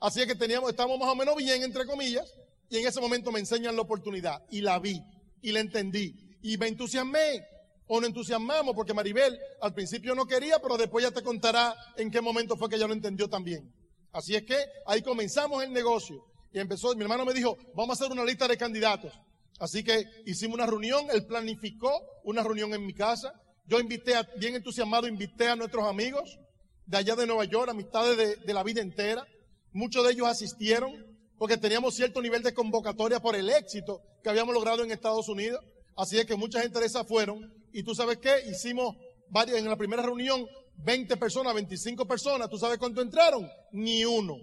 Así 0.00 0.26
que 0.26 0.34
teníamos, 0.34 0.70
estábamos 0.70 0.98
más 0.98 1.08
o 1.08 1.16
menos 1.16 1.36
bien, 1.36 1.62
entre 1.62 1.86
comillas, 1.86 2.32
y 2.68 2.78
en 2.78 2.86
ese 2.86 3.00
momento 3.00 3.32
me 3.32 3.40
enseñan 3.40 3.74
la 3.76 3.82
oportunidad 3.82 4.44
y 4.50 4.60
la 4.60 4.78
vi 4.78 5.02
y 5.42 5.52
la 5.52 5.60
entendí 5.60 6.28
y 6.42 6.56
me 6.56 6.68
entusiasmé 6.68 7.46
o 7.86 8.00
nos 8.00 8.08
entusiasmamos 8.08 8.74
porque 8.74 8.94
Maribel 8.94 9.38
al 9.60 9.74
principio 9.74 10.14
no 10.14 10.26
quería, 10.26 10.60
pero 10.60 10.76
después 10.76 11.02
ya 11.02 11.10
te 11.10 11.22
contará 11.22 11.74
en 11.96 12.10
qué 12.10 12.20
momento 12.20 12.56
fue 12.56 12.68
que 12.68 12.76
ella 12.76 12.86
lo 12.86 12.92
entendió 12.92 13.28
también. 13.28 13.72
Así 14.12 14.34
es 14.34 14.44
que 14.44 14.56
ahí 14.86 15.02
comenzamos 15.02 15.62
el 15.64 15.72
negocio 15.72 16.24
y 16.52 16.58
empezó, 16.58 16.94
mi 16.94 17.02
hermano 17.02 17.24
me 17.24 17.34
dijo, 17.34 17.56
vamos 17.74 17.90
a 18.00 18.04
hacer 18.04 18.12
una 18.12 18.24
lista 18.24 18.46
de 18.46 18.56
candidatos. 18.56 19.12
Así 19.58 19.82
que 19.82 20.04
hicimos 20.26 20.54
una 20.54 20.66
reunión, 20.66 21.06
él 21.10 21.26
planificó 21.26 21.90
una 22.24 22.42
reunión 22.42 22.72
en 22.74 22.84
mi 22.86 22.94
casa. 22.94 23.32
Yo 23.66 23.80
invité, 23.80 24.14
a, 24.14 24.22
bien 24.36 24.54
entusiasmado, 24.54 25.08
invité 25.08 25.48
a 25.48 25.56
nuestros 25.56 25.84
amigos 25.84 26.38
de 26.86 26.96
allá 26.96 27.16
de 27.16 27.26
Nueva 27.26 27.44
York, 27.44 27.70
amistades 27.70 28.16
de, 28.16 28.36
de 28.36 28.54
la 28.54 28.62
vida 28.62 28.80
entera. 28.80 29.26
Muchos 29.72 30.04
de 30.04 30.12
ellos 30.12 30.26
asistieron 30.26 30.92
porque 31.38 31.56
teníamos 31.56 31.94
cierto 31.94 32.20
nivel 32.20 32.42
de 32.42 32.52
convocatoria 32.52 33.20
por 33.20 33.36
el 33.36 33.48
éxito 33.48 34.02
que 34.22 34.30
habíamos 34.30 34.54
logrado 34.54 34.82
en 34.82 34.90
Estados 34.90 35.28
Unidos. 35.28 35.60
Así 35.96 36.18
es 36.18 36.26
que 36.26 36.36
mucha 36.36 36.60
gente 36.60 36.80
de 36.80 36.86
esas 36.86 37.06
fueron. 37.06 37.52
Y 37.72 37.82
tú 37.82 37.94
sabes 37.94 38.18
qué, 38.18 38.48
hicimos 38.50 38.96
varias, 39.30 39.58
en 39.58 39.68
la 39.68 39.76
primera 39.76 40.02
reunión, 40.02 40.46
20 40.76 41.16
personas, 41.16 41.54
25 41.54 42.06
personas. 42.06 42.48
¿Tú 42.48 42.58
sabes 42.58 42.78
cuánto 42.78 43.02
entraron? 43.02 43.48
Ni 43.72 44.04
uno. 44.04 44.36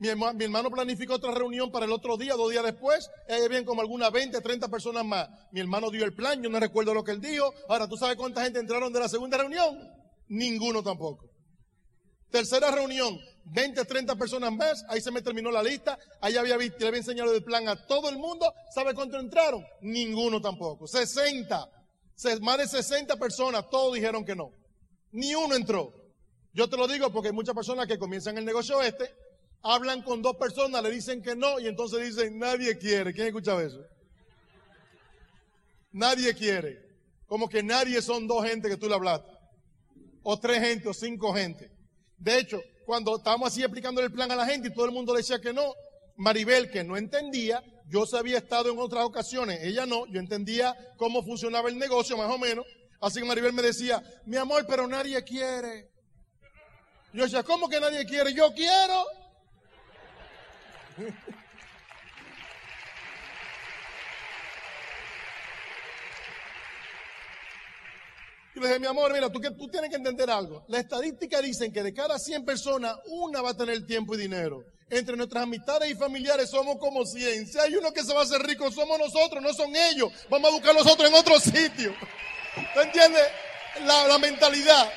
Mi 0.00 0.08
hermano, 0.10 0.70
planificó 0.70 1.14
otra 1.14 1.32
reunión 1.32 1.72
para 1.72 1.84
el 1.84 1.90
otro 1.90 2.16
día, 2.16 2.34
dos 2.34 2.52
días 2.52 2.62
después. 2.62 3.10
Ahí 3.28 3.42
habían 3.42 3.64
como 3.64 3.80
algunas 3.80 4.12
20, 4.12 4.40
30 4.40 4.68
personas 4.68 5.04
más. 5.04 5.28
Mi 5.50 5.58
hermano 5.58 5.90
dio 5.90 6.04
el 6.04 6.14
plan, 6.14 6.40
yo 6.40 6.48
no 6.48 6.60
recuerdo 6.60 6.94
lo 6.94 7.02
que 7.02 7.10
él 7.10 7.20
dijo. 7.20 7.52
Ahora, 7.68 7.88
¿tú 7.88 7.96
sabes 7.96 8.16
cuánta 8.16 8.44
gente 8.44 8.60
entraron 8.60 8.92
de 8.92 9.00
la 9.00 9.08
segunda 9.08 9.38
reunión? 9.38 9.76
Ninguno 10.28 10.84
tampoco. 10.84 11.28
Tercera 12.30 12.70
reunión, 12.70 13.18
20, 13.46 13.84
30 13.84 14.16
personas 14.16 14.52
más, 14.52 14.84
ahí 14.88 15.00
se 15.00 15.10
me 15.10 15.22
terminó 15.22 15.50
la 15.50 15.62
lista, 15.62 15.98
ahí 16.20 16.36
había, 16.36 16.58
le 16.58 16.86
había 16.86 16.98
enseñado 16.98 17.34
el 17.34 17.42
plan 17.42 17.66
a 17.68 17.86
todo 17.86 18.10
el 18.10 18.18
mundo, 18.18 18.52
¿sabe 18.74 18.94
cuánto 18.94 19.18
entraron? 19.18 19.64
Ninguno 19.80 20.40
tampoco, 20.40 20.86
60, 20.86 21.70
más 22.42 22.58
de 22.58 22.68
60 22.68 23.16
personas, 23.16 23.70
todos 23.70 23.94
dijeron 23.94 24.24
que 24.24 24.36
no, 24.36 24.52
ni 25.12 25.34
uno 25.34 25.54
entró. 25.54 25.94
Yo 26.52 26.68
te 26.68 26.76
lo 26.76 26.86
digo 26.86 27.10
porque 27.12 27.28
hay 27.28 27.34
muchas 27.34 27.54
personas 27.54 27.86
que 27.86 27.98
comienzan 27.98 28.36
el 28.36 28.44
negocio 28.44 28.82
este, 28.82 29.14
hablan 29.62 30.02
con 30.02 30.20
dos 30.20 30.36
personas, 30.36 30.82
le 30.82 30.90
dicen 30.90 31.22
que 31.22 31.34
no 31.34 31.58
y 31.58 31.66
entonces 31.66 32.14
dicen, 32.14 32.38
nadie 32.38 32.76
quiere, 32.76 33.14
¿quién 33.14 33.28
escucha 33.28 33.62
eso? 33.62 33.80
Nadie 35.92 36.34
quiere, 36.34 36.78
como 37.26 37.48
que 37.48 37.62
nadie 37.62 38.02
son 38.02 38.26
dos 38.26 38.44
gente 38.44 38.68
que 38.68 38.76
tú 38.76 38.86
le 38.86 38.94
hablaste, 38.94 39.30
o 40.22 40.38
tres 40.38 40.60
gente 40.60 40.88
o 40.88 40.92
cinco 40.92 41.32
gente. 41.32 41.77
De 42.18 42.38
hecho, 42.38 42.60
cuando 42.84 43.16
estábamos 43.16 43.48
así 43.48 43.62
explicando 43.62 44.00
el 44.00 44.12
plan 44.12 44.30
a 44.30 44.36
la 44.36 44.46
gente 44.46 44.68
y 44.68 44.74
todo 44.74 44.86
el 44.86 44.92
mundo 44.92 45.14
decía 45.14 45.40
que 45.40 45.52
no, 45.52 45.74
Maribel, 46.16 46.70
que 46.70 46.84
no 46.84 46.96
entendía, 46.96 47.62
Yo 47.86 48.04
había 48.18 48.38
estado 48.38 48.70
en 48.70 48.78
otras 48.78 49.04
ocasiones, 49.04 49.60
ella 49.62 49.86
no, 49.86 50.06
yo 50.06 50.20
entendía 50.20 50.76
cómo 50.98 51.22
funcionaba 51.22 51.68
el 51.70 51.78
negocio 51.78 52.16
más 52.16 52.30
o 52.30 52.38
menos. 52.38 52.66
Así 53.00 53.20
que 53.20 53.26
Maribel 53.26 53.52
me 53.52 53.62
decía, 53.62 54.02
mi 54.26 54.36
amor, 54.36 54.66
pero 54.68 54.86
nadie 54.86 55.22
quiere. 55.22 55.88
Yo 57.12 57.24
decía, 57.24 57.42
¿cómo 57.42 57.68
que 57.68 57.80
nadie 57.80 58.04
quiere? 58.04 58.34
Yo 58.34 58.52
quiero. 58.52 59.04
Y 68.58 68.60
le 68.60 68.66
dije, 68.66 68.80
mi 68.80 68.88
amor, 68.88 69.12
mira, 69.12 69.30
tú, 69.30 69.40
tú 69.56 69.68
tienes 69.68 69.88
que 69.88 69.96
entender 69.96 70.28
algo. 70.28 70.64
Las 70.66 70.80
estadísticas 70.80 71.42
dicen 71.42 71.72
que 71.72 71.80
de 71.80 71.94
cada 71.94 72.18
100 72.18 72.44
personas, 72.44 72.96
una 73.06 73.40
va 73.40 73.50
a 73.50 73.56
tener 73.56 73.86
tiempo 73.86 74.16
y 74.16 74.18
dinero. 74.18 74.64
Entre 74.90 75.16
nuestras 75.16 75.44
amistades 75.44 75.88
y 75.88 75.94
familiares 75.94 76.50
somos 76.50 76.76
como 76.78 77.06
100. 77.06 77.46
Si 77.46 77.56
hay 77.56 77.76
uno 77.76 77.92
que 77.92 78.02
se 78.02 78.12
va 78.12 78.20
a 78.20 78.22
hacer 78.24 78.42
rico, 78.42 78.68
somos 78.72 78.98
nosotros, 78.98 79.40
no 79.40 79.52
son 79.52 79.76
ellos. 79.76 80.10
Vamos 80.28 80.50
a 80.50 80.52
buscar 80.54 80.74
nosotros 80.74 81.08
en 81.08 81.14
otro 81.14 81.38
sitio. 81.38 81.94
¿Tú 82.74 82.80
entiendes? 82.80 83.22
La, 83.84 84.08
la 84.08 84.18
mentalidad. 84.18 84.90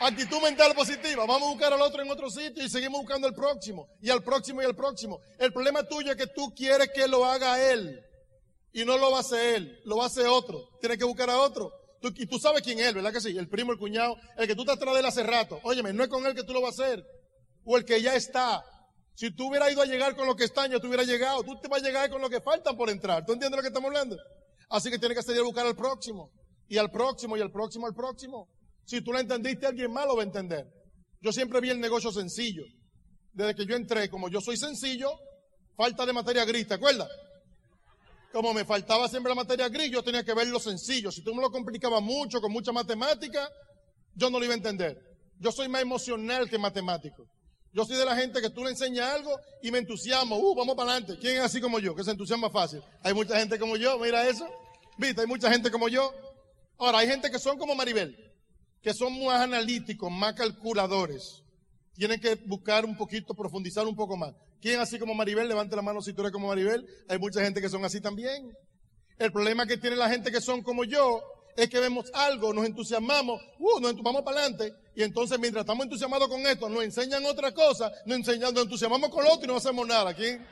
Actitud 0.00 0.42
mental 0.42 0.74
positiva. 0.74 1.24
Vamos 1.26 1.42
a 1.42 1.52
buscar 1.52 1.72
al 1.72 1.82
otro 1.82 2.02
en 2.02 2.10
otro 2.10 2.30
sitio 2.30 2.64
y 2.64 2.68
seguimos 2.68 3.02
buscando 3.02 3.28
al 3.28 3.34
próximo. 3.34 3.86
Y 4.02 4.10
al 4.10 4.24
próximo 4.24 4.60
y 4.60 4.64
al 4.64 4.74
próximo. 4.74 5.20
El 5.38 5.52
problema 5.52 5.84
tuyo 5.84 6.10
es 6.10 6.16
que 6.16 6.26
tú 6.26 6.52
quieres 6.52 6.90
que 6.92 7.06
lo 7.06 7.24
haga 7.24 7.62
él. 7.70 8.04
Y 8.72 8.84
no 8.84 8.98
lo 8.98 9.12
va 9.12 9.18
a 9.18 9.20
hacer 9.20 9.54
él, 9.54 9.80
lo 9.84 9.98
va 9.98 10.04
a 10.04 10.06
hacer 10.08 10.26
otro. 10.26 10.68
Tienes 10.80 10.98
que 10.98 11.04
buscar 11.04 11.30
a 11.30 11.38
otro 11.38 11.79
y 12.02 12.26
tú 12.26 12.38
sabes 12.38 12.62
quién 12.62 12.78
es 12.78 12.94
¿verdad 12.94 13.12
que 13.12 13.20
sí? 13.20 13.36
El 13.36 13.48
primo, 13.48 13.72
el 13.72 13.78
cuñado, 13.78 14.16
el 14.36 14.46
que 14.46 14.54
tú 14.54 14.64
te 14.64 14.72
atrás 14.72 14.94
de 14.94 15.00
él 15.00 15.06
hace 15.06 15.22
rato. 15.22 15.60
Óyeme, 15.62 15.92
no 15.92 16.02
es 16.02 16.08
con 16.08 16.24
él 16.26 16.34
que 16.34 16.44
tú 16.44 16.52
lo 16.52 16.62
vas 16.62 16.78
a 16.78 16.84
hacer. 16.84 17.04
O 17.64 17.76
el 17.76 17.84
que 17.84 18.00
ya 18.00 18.14
está. 18.14 18.64
Si 19.14 19.30
tú 19.32 19.48
hubieras 19.48 19.70
ido 19.70 19.82
a 19.82 19.86
llegar 19.86 20.16
con 20.16 20.26
lo 20.26 20.34
que 20.34 20.44
están, 20.44 20.70
ya 20.70 20.80
tú 20.80 20.86
hubieras 20.86 21.06
llegado. 21.06 21.42
Tú 21.42 21.60
te 21.60 21.68
vas 21.68 21.82
a 21.82 21.86
llegar 21.86 22.08
con 22.08 22.22
lo 22.22 22.30
que 22.30 22.40
faltan 22.40 22.76
por 22.76 22.88
entrar. 22.88 23.24
¿Tú 23.26 23.32
entiendes 23.32 23.56
lo 23.56 23.62
que 23.62 23.68
estamos 23.68 23.88
hablando? 23.88 24.16
Así 24.70 24.90
que 24.90 24.98
tienes 24.98 25.18
que 25.18 25.22
salir 25.22 25.40
a 25.40 25.44
buscar 25.44 25.66
al 25.66 25.76
próximo. 25.76 26.30
Y 26.68 26.78
al 26.78 26.90
próximo, 26.90 27.36
y 27.36 27.40
al 27.40 27.50
próximo, 27.50 27.86
al 27.86 27.94
próximo. 27.94 28.48
Si 28.84 29.02
tú 29.02 29.12
lo 29.12 29.18
entendiste, 29.18 29.66
alguien 29.66 29.92
más 29.92 30.06
lo 30.06 30.16
va 30.16 30.22
a 30.22 30.26
entender. 30.26 30.66
Yo 31.20 31.32
siempre 31.32 31.60
vi 31.60 31.70
el 31.70 31.80
negocio 31.80 32.10
sencillo. 32.12 32.62
Desde 33.32 33.54
que 33.54 33.66
yo 33.66 33.76
entré, 33.76 34.08
como 34.08 34.28
yo 34.28 34.40
soy 34.40 34.56
sencillo, 34.56 35.10
falta 35.76 36.06
de 36.06 36.12
materia 36.12 36.44
gris, 36.44 36.66
¿te 36.66 36.74
acuerdas? 36.74 37.08
Como 38.32 38.54
me 38.54 38.64
faltaba 38.64 39.08
siempre 39.08 39.30
la 39.30 39.34
materia 39.34 39.68
gris, 39.68 39.90
yo 39.90 40.02
tenía 40.02 40.24
que 40.24 40.34
ver 40.34 40.46
lo 40.48 40.60
sencillo. 40.60 41.10
Si 41.10 41.22
tú 41.22 41.34
me 41.34 41.42
lo 41.42 41.50
complicabas 41.50 42.02
mucho, 42.02 42.40
con 42.40 42.52
mucha 42.52 42.72
matemática, 42.72 43.48
yo 44.14 44.30
no 44.30 44.38
lo 44.38 44.44
iba 44.44 44.54
a 44.54 44.56
entender. 44.56 44.98
Yo 45.38 45.50
soy 45.50 45.68
más 45.68 45.82
emocional 45.82 46.48
que 46.48 46.58
matemático. 46.58 47.26
Yo 47.72 47.84
soy 47.84 47.96
de 47.96 48.04
la 48.04 48.16
gente 48.16 48.40
que 48.40 48.50
tú 48.50 48.64
le 48.64 48.70
enseñas 48.70 49.14
algo 49.14 49.38
y 49.62 49.70
me 49.70 49.78
entusiasmo. 49.78 50.36
Uh, 50.36 50.54
vamos 50.54 50.74
para 50.74 50.90
adelante. 50.92 51.18
¿Quién 51.20 51.36
es 51.36 51.42
así 51.42 51.60
como 51.60 51.78
yo? 51.78 51.94
Que 51.94 52.04
se 52.04 52.10
entusiasma 52.10 52.50
fácil. 52.50 52.82
Hay 53.02 53.14
mucha 53.14 53.38
gente 53.38 53.58
como 53.58 53.76
yo, 53.76 53.98
mira 53.98 54.28
eso. 54.28 54.48
Viste, 54.98 55.20
hay 55.22 55.26
mucha 55.26 55.50
gente 55.50 55.70
como 55.70 55.88
yo. 55.88 56.12
Ahora, 56.78 56.98
hay 56.98 57.08
gente 57.08 57.30
que 57.30 57.38
son 57.38 57.58
como 57.58 57.74
Maribel, 57.74 58.16
que 58.82 58.92
son 58.92 59.24
más 59.24 59.40
analíticos, 59.40 60.10
más 60.10 60.34
calculadores. 60.34 61.42
Tienen 61.94 62.20
que 62.20 62.34
buscar 62.34 62.84
un 62.84 62.96
poquito, 62.96 63.34
profundizar 63.34 63.86
un 63.86 63.94
poco 63.94 64.16
más. 64.16 64.34
¿Quién 64.60 64.80
así 64.80 64.98
como 64.98 65.14
Maribel? 65.14 65.48
Levante 65.48 65.74
la 65.74 65.82
mano 65.82 66.02
si 66.02 66.12
tú 66.12 66.20
eres 66.22 66.32
como 66.32 66.48
Maribel. 66.48 66.86
Hay 67.08 67.18
mucha 67.18 67.40
gente 67.42 67.60
que 67.60 67.68
son 67.68 67.84
así 67.84 68.00
también. 68.00 68.54
El 69.18 69.32
problema 69.32 69.66
que 69.66 69.76
tiene 69.76 69.96
la 69.96 70.08
gente 70.08 70.30
que 70.30 70.40
son 70.40 70.62
como 70.62 70.84
yo 70.84 71.22
es 71.56 71.68
que 71.68 71.78
vemos 71.78 72.10
algo, 72.14 72.54
nos 72.54 72.64
entusiasmamos, 72.64 73.42
uh, 73.58 73.80
nos 73.80 73.94
vamos 74.02 74.22
para 74.22 74.40
adelante, 74.40 74.72
y 74.94 75.02
entonces 75.02 75.38
mientras 75.38 75.62
estamos 75.62 75.84
entusiasmados 75.84 76.28
con 76.28 76.40
esto, 76.46 76.68
nos 76.68 76.84
enseñan 76.84 77.24
otra 77.26 77.52
cosa, 77.52 77.92
nos, 78.06 78.18
enseñan, 78.18 78.54
nos 78.54 78.62
entusiasmamos 78.62 79.10
con 79.10 79.24
lo 79.24 79.32
otro 79.32 79.44
y 79.44 79.48
no 79.48 79.56
hacemos 79.56 79.86
nada. 79.86 80.14
¿Quién? 80.14 80.46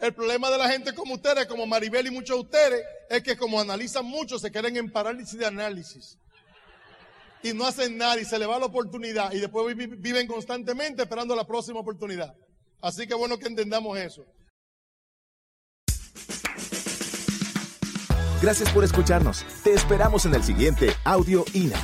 El 0.00 0.12
problema 0.12 0.50
de 0.50 0.58
la 0.58 0.68
gente 0.68 0.92
como 0.92 1.14
ustedes, 1.14 1.46
como 1.46 1.66
Maribel 1.66 2.06
y 2.06 2.10
muchos 2.10 2.36
de 2.36 2.42
ustedes, 2.42 2.84
es 3.10 3.22
que 3.22 3.36
como 3.36 3.60
analizan 3.60 4.04
mucho, 4.04 4.38
se 4.38 4.50
quedan 4.50 4.76
en 4.76 4.90
parálisis 4.90 5.38
de 5.38 5.46
análisis 5.46 6.18
y 7.44 7.52
no 7.52 7.66
hacen 7.66 7.98
nada 7.98 8.18
y 8.18 8.24
se 8.24 8.38
le 8.38 8.46
va 8.46 8.58
la 8.58 8.66
oportunidad 8.66 9.30
y 9.32 9.38
después 9.38 9.76
viven 9.76 10.26
constantemente 10.26 11.02
esperando 11.02 11.36
la 11.36 11.46
próxima 11.46 11.78
oportunidad. 11.78 12.34
Así 12.80 13.06
que 13.06 13.14
bueno 13.14 13.38
que 13.38 13.46
entendamos 13.46 13.98
eso. 13.98 14.24
Gracias 18.40 18.70
por 18.72 18.82
escucharnos. 18.82 19.44
Te 19.62 19.74
esperamos 19.74 20.24
en 20.26 20.34
el 20.34 20.42
siguiente 20.42 20.88
Audio 21.04 21.44
INA. 21.52 21.80